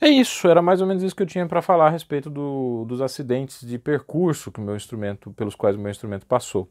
É 0.00 0.08
isso, 0.08 0.48
era 0.48 0.60
mais 0.60 0.80
ou 0.80 0.86
menos 0.86 1.02
isso 1.02 1.14
que 1.14 1.22
eu 1.22 1.26
tinha 1.26 1.46
para 1.46 1.62
falar 1.62 1.86
a 1.86 1.90
respeito 1.90 2.28
do, 2.28 2.84
dos 2.88 3.00
acidentes 3.00 3.64
de 3.64 3.78
percurso 3.78 4.50
que 4.50 4.60
meu 4.60 4.74
instrumento, 4.74 5.30
pelos 5.30 5.54
quais 5.54 5.76
o 5.76 5.78
meu 5.78 5.92
instrumento 5.92 6.26
passou. 6.26 6.68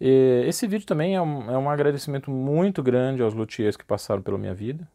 E 0.00 0.44
esse 0.46 0.64
vídeo 0.68 0.86
também 0.86 1.16
é 1.16 1.20
um, 1.20 1.50
é 1.50 1.58
um, 1.58 1.68
agradecimento 1.68 2.30
muito 2.30 2.80
grande 2.80 3.20
aos 3.20 3.34
luthiers 3.34 3.76
que 3.76 3.84
passaram 3.84 4.22
pela 4.22 4.38
minha 4.38 4.54
vida, 4.54 4.88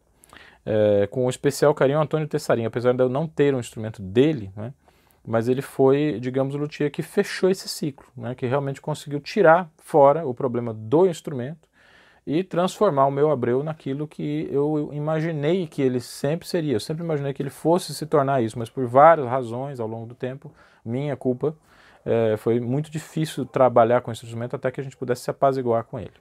é, 0.65 1.07
com 1.07 1.29
especial 1.29 1.73
carinho 1.73 1.99
Antônio 1.99 2.25
Tessarinho, 2.25 2.69
apesar 2.69 2.93
de 2.93 3.03
eu 3.03 3.09
não 3.09 3.27
ter 3.27 3.53
um 3.53 3.59
instrumento 3.59 4.01
dele, 4.01 4.49
né, 4.55 4.73
mas 5.25 5.47
ele 5.47 5.61
foi, 5.61 6.19
digamos, 6.19 6.55
o 6.55 6.57
luthier 6.57 6.91
que 6.91 7.01
fechou 7.01 7.49
esse 7.49 7.67
ciclo, 7.69 8.07
né, 8.15 8.35
que 8.35 8.45
realmente 8.45 8.81
conseguiu 8.81 9.19
tirar 9.19 9.69
fora 9.77 10.25
o 10.25 10.33
problema 10.33 10.73
do 10.73 11.07
instrumento 11.07 11.67
e 12.25 12.43
transformar 12.43 13.05
o 13.05 13.11
meu 13.11 13.31
Abreu 13.31 13.63
naquilo 13.63 14.07
que 14.07 14.47
eu 14.51 14.89
imaginei 14.93 15.67
que 15.67 15.81
ele 15.81 15.99
sempre 15.99 16.47
seria. 16.47 16.73
Eu 16.73 16.79
sempre 16.79 17.03
imaginei 17.03 17.33
que 17.33 17.41
ele 17.41 17.49
fosse 17.49 17.93
se 17.93 18.05
tornar 18.05 18.41
isso, 18.41 18.57
mas 18.57 18.69
por 18.69 18.85
várias 18.85 19.27
razões 19.27 19.79
ao 19.79 19.87
longo 19.87 20.05
do 20.05 20.15
tempo, 20.15 20.51
minha 20.85 21.15
culpa, 21.15 21.55
é, 22.05 22.35
foi 22.37 22.59
muito 22.59 22.89
difícil 22.89 23.45
trabalhar 23.45 24.01
com 24.01 24.11
esse 24.11 24.25
instrumento 24.25 24.55
até 24.55 24.71
que 24.71 24.79
a 24.79 24.83
gente 24.83 24.97
pudesse 24.97 25.23
se 25.23 25.31
apaziguar 25.31 25.83
com 25.83 25.99
ele. 25.99 26.13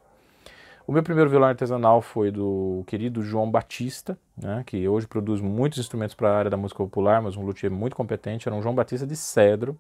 O 0.87 0.93
meu 0.93 1.03
primeiro 1.03 1.31
violão 1.31 1.49
artesanal 1.49 2.03
foi 2.03 2.31
do 2.31 2.83
querido 2.87 3.23
João 3.23 3.51
Batista, 3.51 4.19
né, 4.37 4.65
que 4.67 4.89
hoje 4.89 5.07
produz 5.07 5.41
muitos 5.41 5.79
instrumentos 5.79 6.15
para 6.15 6.31
a 6.31 6.37
área 6.37 6.51
da 6.51 6.57
música 6.57 6.83
popular, 6.83 7.23
mas 7.23 7.37
um 7.37 7.43
luthier 7.43 7.71
muito 7.71 7.95
competente, 7.95 8.49
era 8.49 8.57
um 8.57 8.63
João 8.63 8.75
Batista 8.75 9.07
de 9.07 9.15
cedro. 9.15 9.79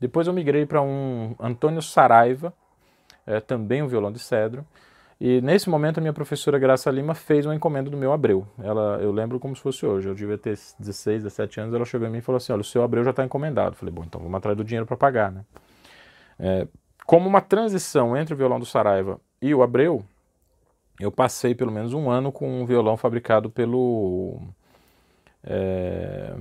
Depois 0.00 0.26
eu 0.26 0.32
migrei 0.32 0.64
para 0.64 0.80
um 0.80 1.34
Antônio 1.40 1.82
Saraiva, 1.82 2.52
é, 3.26 3.40
também 3.40 3.82
um 3.82 3.88
violão 3.88 4.12
de 4.12 4.18
cedro. 4.18 4.64
E 5.20 5.40
nesse 5.40 5.68
momento 5.70 5.98
a 5.98 6.00
minha 6.00 6.12
professora 6.12 6.58
Graça 6.58 6.90
Lima 6.90 7.14
fez 7.14 7.46
uma 7.46 7.54
encomenda 7.54 7.88
do 7.88 7.96
meu 7.96 8.12
Abreu. 8.12 8.46
Ela, 8.62 8.98
eu 9.00 9.10
lembro 9.10 9.40
como 9.40 9.56
se 9.56 9.62
fosse 9.62 9.84
hoje, 9.86 10.08
eu 10.08 10.14
devia 10.14 10.36
ter 10.36 10.58
16, 10.78 11.22
17 11.22 11.60
anos, 11.60 11.74
ela 11.74 11.86
chegou 11.86 12.06
em 12.06 12.10
mim 12.10 12.18
e 12.18 12.20
falou 12.20 12.36
assim, 12.36 12.52
olha, 12.52 12.60
o 12.60 12.64
seu 12.64 12.82
Abreu 12.82 13.02
já 13.02 13.10
está 13.10 13.24
encomendado. 13.24 13.70
Eu 13.70 13.78
falei, 13.78 13.92
bom, 13.92 14.04
então 14.04 14.20
vamos 14.20 14.36
atrás 14.36 14.56
do 14.56 14.62
dinheiro 14.62 14.86
para 14.86 14.96
pagar, 14.96 15.32
né? 15.32 15.44
É, 16.38 16.68
como 17.06 17.26
uma 17.26 17.40
transição 17.40 18.14
entre 18.16 18.34
o 18.34 18.36
violão 18.36 18.60
do 18.60 18.66
Saraiva 18.66 19.18
e 19.40 19.54
o 19.54 19.62
Abreu, 19.62 20.04
eu 20.98 21.10
passei 21.10 21.54
pelo 21.54 21.70
menos 21.70 21.92
um 21.92 22.10
ano 22.10 22.32
com 22.32 22.62
um 22.62 22.64
violão 22.64 22.96
fabricado 22.96 23.50
pelo. 23.50 24.40
É, 25.44 26.34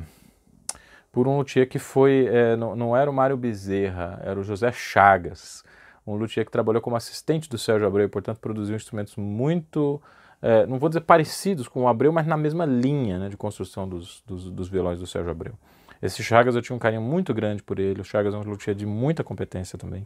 por 1.12 1.28
um 1.28 1.38
luthier 1.38 1.68
que 1.68 1.80
foi. 1.80 2.28
É, 2.28 2.56
não, 2.56 2.76
não, 2.76 2.96
era 2.96 3.10
o 3.10 3.14
Mário 3.14 3.38
Bezerra, 3.38 4.20
era 4.24 4.40
o 4.40 4.44
José 4.44 4.72
Chagas, 4.72 5.64
um 6.08 6.16
luthier 6.16 6.46
que 6.46 6.52
trabalhou 6.52 6.82
como 6.82 6.96
assistente 6.96 7.50
do 7.50 7.58
Sérgio 7.58 7.88
Abreu 7.88 8.06
e, 8.06 8.10
portanto, 8.10 8.40
produziu 8.40 8.76
instrumentos 8.76 9.16
muito. 9.18 10.02
É, 10.42 10.66
não 10.66 10.78
vou 10.78 10.90
dizer 10.90 11.02
parecidos 11.02 11.68
com 11.68 11.84
o 11.84 11.88
Abreu, 11.88 12.12
mas 12.12 12.28
na 12.28 12.38
mesma 12.38 12.66
linha 12.66 13.18
né, 13.18 13.30
de 13.30 13.38
construção 13.38 13.88
dos, 13.88 14.22
dos, 14.28 14.50
dos, 14.52 14.68
violões 14.68 15.00
do 15.00 15.08
Sérgio 15.08 15.32
Abreu. 15.32 15.54
Esse 16.02 16.22
Chagas 16.22 16.56
eu 16.56 16.62
tinha 16.62 16.76
um 16.76 16.80
carinho 16.80 17.02
muito 17.02 17.34
grande 17.34 17.64
por 17.64 17.80
ele, 17.80 18.02
o 18.02 18.04
Chagas 18.04 18.34
é 18.34 18.38
um 18.38 18.42
luthier 18.42 18.76
de 18.76 18.86
muita 18.86 19.24
competência 19.24 19.80
também. 19.80 20.06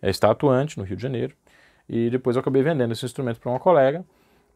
É, 0.00 0.08
está 0.08 0.30
atuante 0.30 0.78
no 0.78 0.84
Rio 0.84 0.96
de 0.96 1.02
Janeiro 1.02 1.36
e 1.90 2.08
depois 2.08 2.36
eu 2.36 2.40
acabei 2.40 2.62
vendendo 2.62 2.92
esse 2.92 3.04
instrumento 3.04 3.40
para 3.40 3.50
uma 3.50 3.58
colega 3.58 4.04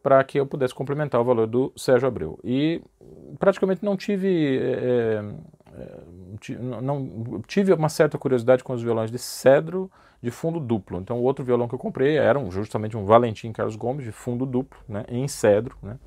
para 0.00 0.22
que 0.22 0.38
eu 0.38 0.46
pudesse 0.46 0.74
complementar 0.74 1.20
o 1.20 1.24
valor 1.24 1.46
do 1.46 1.72
Sérgio 1.74 2.06
Abreu. 2.06 2.38
E 2.44 2.80
praticamente 3.38 3.84
não 3.84 3.96
tive. 3.96 4.58
É, 4.62 5.24
não, 6.60 7.42
tive 7.46 7.72
uma 7.72 7.88
certa 7.88 8.18
curiosidade 8.18 8.62
com 8.62 8.72
os 8.74 8.82
violões 8.82 9.10
de 9.10 9.18
cedro 9.18 9.90
de 10.22 10.30
fundo 10.30 10.60
duplo. 10.60 11.00
Então, 11.00 11.18
o 11.18 11.22
outro 11.22 11.44
violão 11.44 11.66
que 11.66 11.74
eu 11.74 11.78
comprei 11.78 12.16
era 12.16 12.38
um, 12.38 12.50
justamente 12.50 12.96
um 12.96 13.04
Valentim 13.04 13.50
Carlos 13.50 13.76
Gomes 13.76 14.04
de 14.04 14.12
fundo 14.12 14.46
duplo, 14.46 14.78
né, 14.88 15.04
em 15.08 15.26
cedro. 15.26 15.76
Né, 15.82 15.98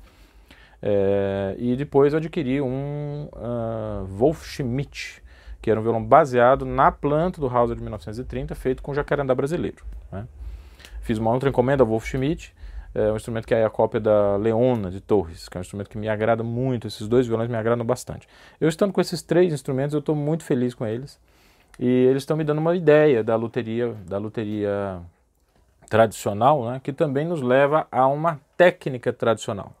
é, 0.80 1.56
e 1.58 1.76
depois 1.76 2.12
eu 2.12 2.18
adquiri 2.18 2.60
um 2.60 3.28
uh, 3.32 4.06
Wolf 4.06 4.44
Schmidt, 4.44 5.22
que 5.60 5.70
era 5.70 5.78
um 5.78 5.82
violão 5.82 6.04
baseado 6.04 6.64
na 6.64 6.92
planta 6.92 7.40
do 7.40 7.48
Hauser 7.48 7.76
de 7.76 7.82
1930, 7.82 8.54
feito 8.54 8.82
com 8.82 8.94
jacarandá 8.94 9.34
brasileiro. 9.34 9.84
Né. 10.10 10.26
Fiz 11.08 11.16
uma 11.16 11.32
outra 11.32 11.48
encomenda, 11.48 11.86
Wolf 11.86 12.04
Schmidt, 12.04 12.54
é 12.94 13.10
um 13.10 13.16
instrumento 13.16 13.46
que 13.46 13.54
é 13.54 13.64
a 13.64 13.70
cópia 13.70 13.98
da 13.98 14.36
Leona 14.36 14.90
de 14.90 15.00
Torres, 15.00 15.48
que 15.48 15.56
é 15.56 15.58
um 15.58 15.62
instrumento 15.62 15.88
que 15.88 15.96
me 15.96 16.06
agrada 16.06 16.42
muito. 16.44 16.86
Esses 16.86 17.08
dois 17.08 17.26
violões 17.26 17.48
me 17.48 17.56
agradam 17.56 17.82
bastante. 17.82 18.28
Eu 18.60 18.68
estando 18.68 18.92
com 18.92 19.00
esses 19.00 19.22
três 19.22 19.50
instrumentos, 19.50 19.94
eu 19.94 20.00
estou 20.00 20.14
muito 20.14 20.44
feliz 20.44 20.74
com 20.74 20.86
eles. 20.86 21.18
E 21.80 21.86
eles 21.86 22.24
estão 22.24 22.36
me 22.36 22.44
dando 22.44 22.58
uma 22.58 22.76
ideia 22.76 23.24
da 23.24 23.36
luteria, 23.36 23.94
da 24.06 24.18
luteria 24.18 25.00
tradicional, 25.88 26.72
né, 26.72 26.80
que 26.84 26.92
também 26.92 27.24
nos 27.24 27.40
leva 27.40 27.86
a 27.90 28.06
uma 28.06 28.38
técnica 28.58 29.10
tradicional. 29.10 29.72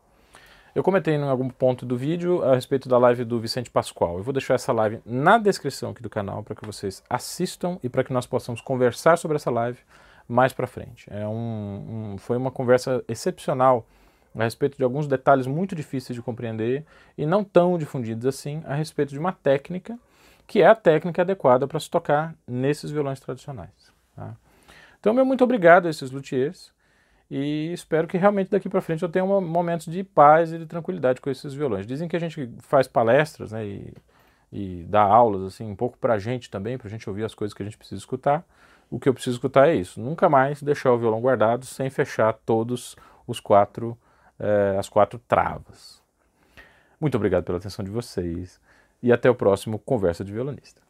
Eu 0.74 0.82
comentei 0.82 1.14
em 1.14 1.22
algum 1.24 1.50
ponto 1.50 1.84
do 1.84 1.94
vídeo 1.94 2.42
a 2.42 2.54
respeito 2.54 2.88
da 2.88 2.96
live 2.96 3.22
do 3.26 3.38
Vicente 3.38 3.70
Pascoal. 3.70 4.16
Eu 4.16 4.22
vou 4.22 4.32
deixar 4.32 4.54
essa 4.54 4.72
live 4.72 5.00
na 5.04 5.36
descrição 5.36 5.90
aqui 5.90 6.02
do 6.02 6.08
canal 6.08 6.42
para 6.42 6.56
que 6.56 6.64
vocês 6.64 7.04
assistam 7.10 7.78
e 7.82 7.88
para 7.90 8.02
que 8.02 8.14
nós 8.14 8.24
possamos 8.24 8.62
conversar 8.62 9.18
sobre 9.18 9.36
essa 9.36 9.50
live 9.50 9.78
mais 10.28 10.52
para 10.52 10.66
frente. 10.66 11.08
É 11.10 11.26
um, 11.26 12.12
um, 12.12 12.18
foi 12.18 12.36
uma 12.36 12.50
conversa 12.50 13.02
excepcional 13.08 13.86
a 14.38 14.44
respeito 14.44 14.76
de 14.76 14.84
alguns 14.84 15.06
detalhes 15.08 15.46
muito 15.46 15.74
difíceis 15.74 16.14
de 16.14 16.22
compreender 16.22 16.84
e 17.16 17.24
não 17.24 17.42
tão 17.42 17.78
difundidos 17.78 18.26
assim 18.26 18.62
a 18.66 18.74
respeito 18.74 19.10
de 19.10 19.18
uma 19.18 19.32
técnica 19.32 19.98
que 20.46 20.62
é 20.62 20.66
a 20.66 20.74
técnica 20.74 21.22
adequada 21.22 21.66
para 21.66 21.80
se 21.80 21.90
tocar 21.90 22.34
nesses 22.46 22.90
violões 22.90 23.20
tradicionais. 23.20 23.92
Tá? 24.16 24.34
Então, 25.00 25.12
meu 25.12 25.24
muito 25.24 25.44
obrigado 25.44 25.86
a 25.86 25.90
esses 25.90 26.10
luthiers 26.10 26.72
e 27.30 27.70
espero 27.72 28.06
que 28.08 28.16
realmente 28.16 28.50
daqui 28.50 28.68
para 28.68 28.80
frente 28.80 29.02
eu 29.02 29.08
tenha 29.08 29.24
um 29.24 29.40
momentos 29.40 29.92
de 29.92 30.02
paz 30.02 30.52
e 30.52 30.58
de 30.58 30.66
tranquilidade 30.66 31.20
com 31.20 31.28
esses 31.28 31.52
violões. 31.52 31.86
Dizem 31.86 32.08
que 32.08 32.16
a 32.16 32.20
gente 32.20 32.50
faz 32.60 32.86
palestras 32.86 33.52
né, 33.52 33.66
e, 33.66 33.94
e 34.50 34.86
dá 34.88 35.02
aulas 35.02 35.42
assim 35.42 35.70
um 35.70 35.76
pouco 35.76 35.98
para 35.98 36.14
a 36.14 36.18
gente 36.18 36.50
também, 36.50 36.78
para 36.78 36.88
a 36.88 36.90
gente 36.90 37.08
ouvir 37.08 37.24
as 37.24 37.34
coisas 37.34 37.52
que 37.52 37.62
a 37.62 37.66
gente 37.66 37.76
precisa 37.76 37.98
escutar 37.98 38.44
o 38.90 38.98
que 38.98 39.08
eu 39.08 39.14
preciso 39.14 39.36
escutar 39.36 39.68
é 39.68 39.74
isso. 39.74 40.00
Nunca 40.00 40.28
mais 40.28 40.62
deixar 40.62 40.92
o 40.92 40.98
violão 40.98 41.20
guardado 41.20 41.64
sem 41.64 41.90
fechar 41.90 42.32
todos 42.32 42.96
os 43.26 43.40
quatro, 43.40 43.96
eh, 44.38 44.76
as 44.78 44.88
quatro 44.88 45.18
travas. 45.28 46.02
Muito 47.00 47.16
obrigado 47.16 47.44
pela 47.44 47.58
atenção 47.58 47.84
de 47.84 47.90
vocês 47.90 48.60
e 49.02 49.12
até 49.12 49.30
o 49.30 49.34
próximo 49.34 49.78
Conversa 49.78 50.24
de 50.24 50.32
Violonista. 50.32 50.87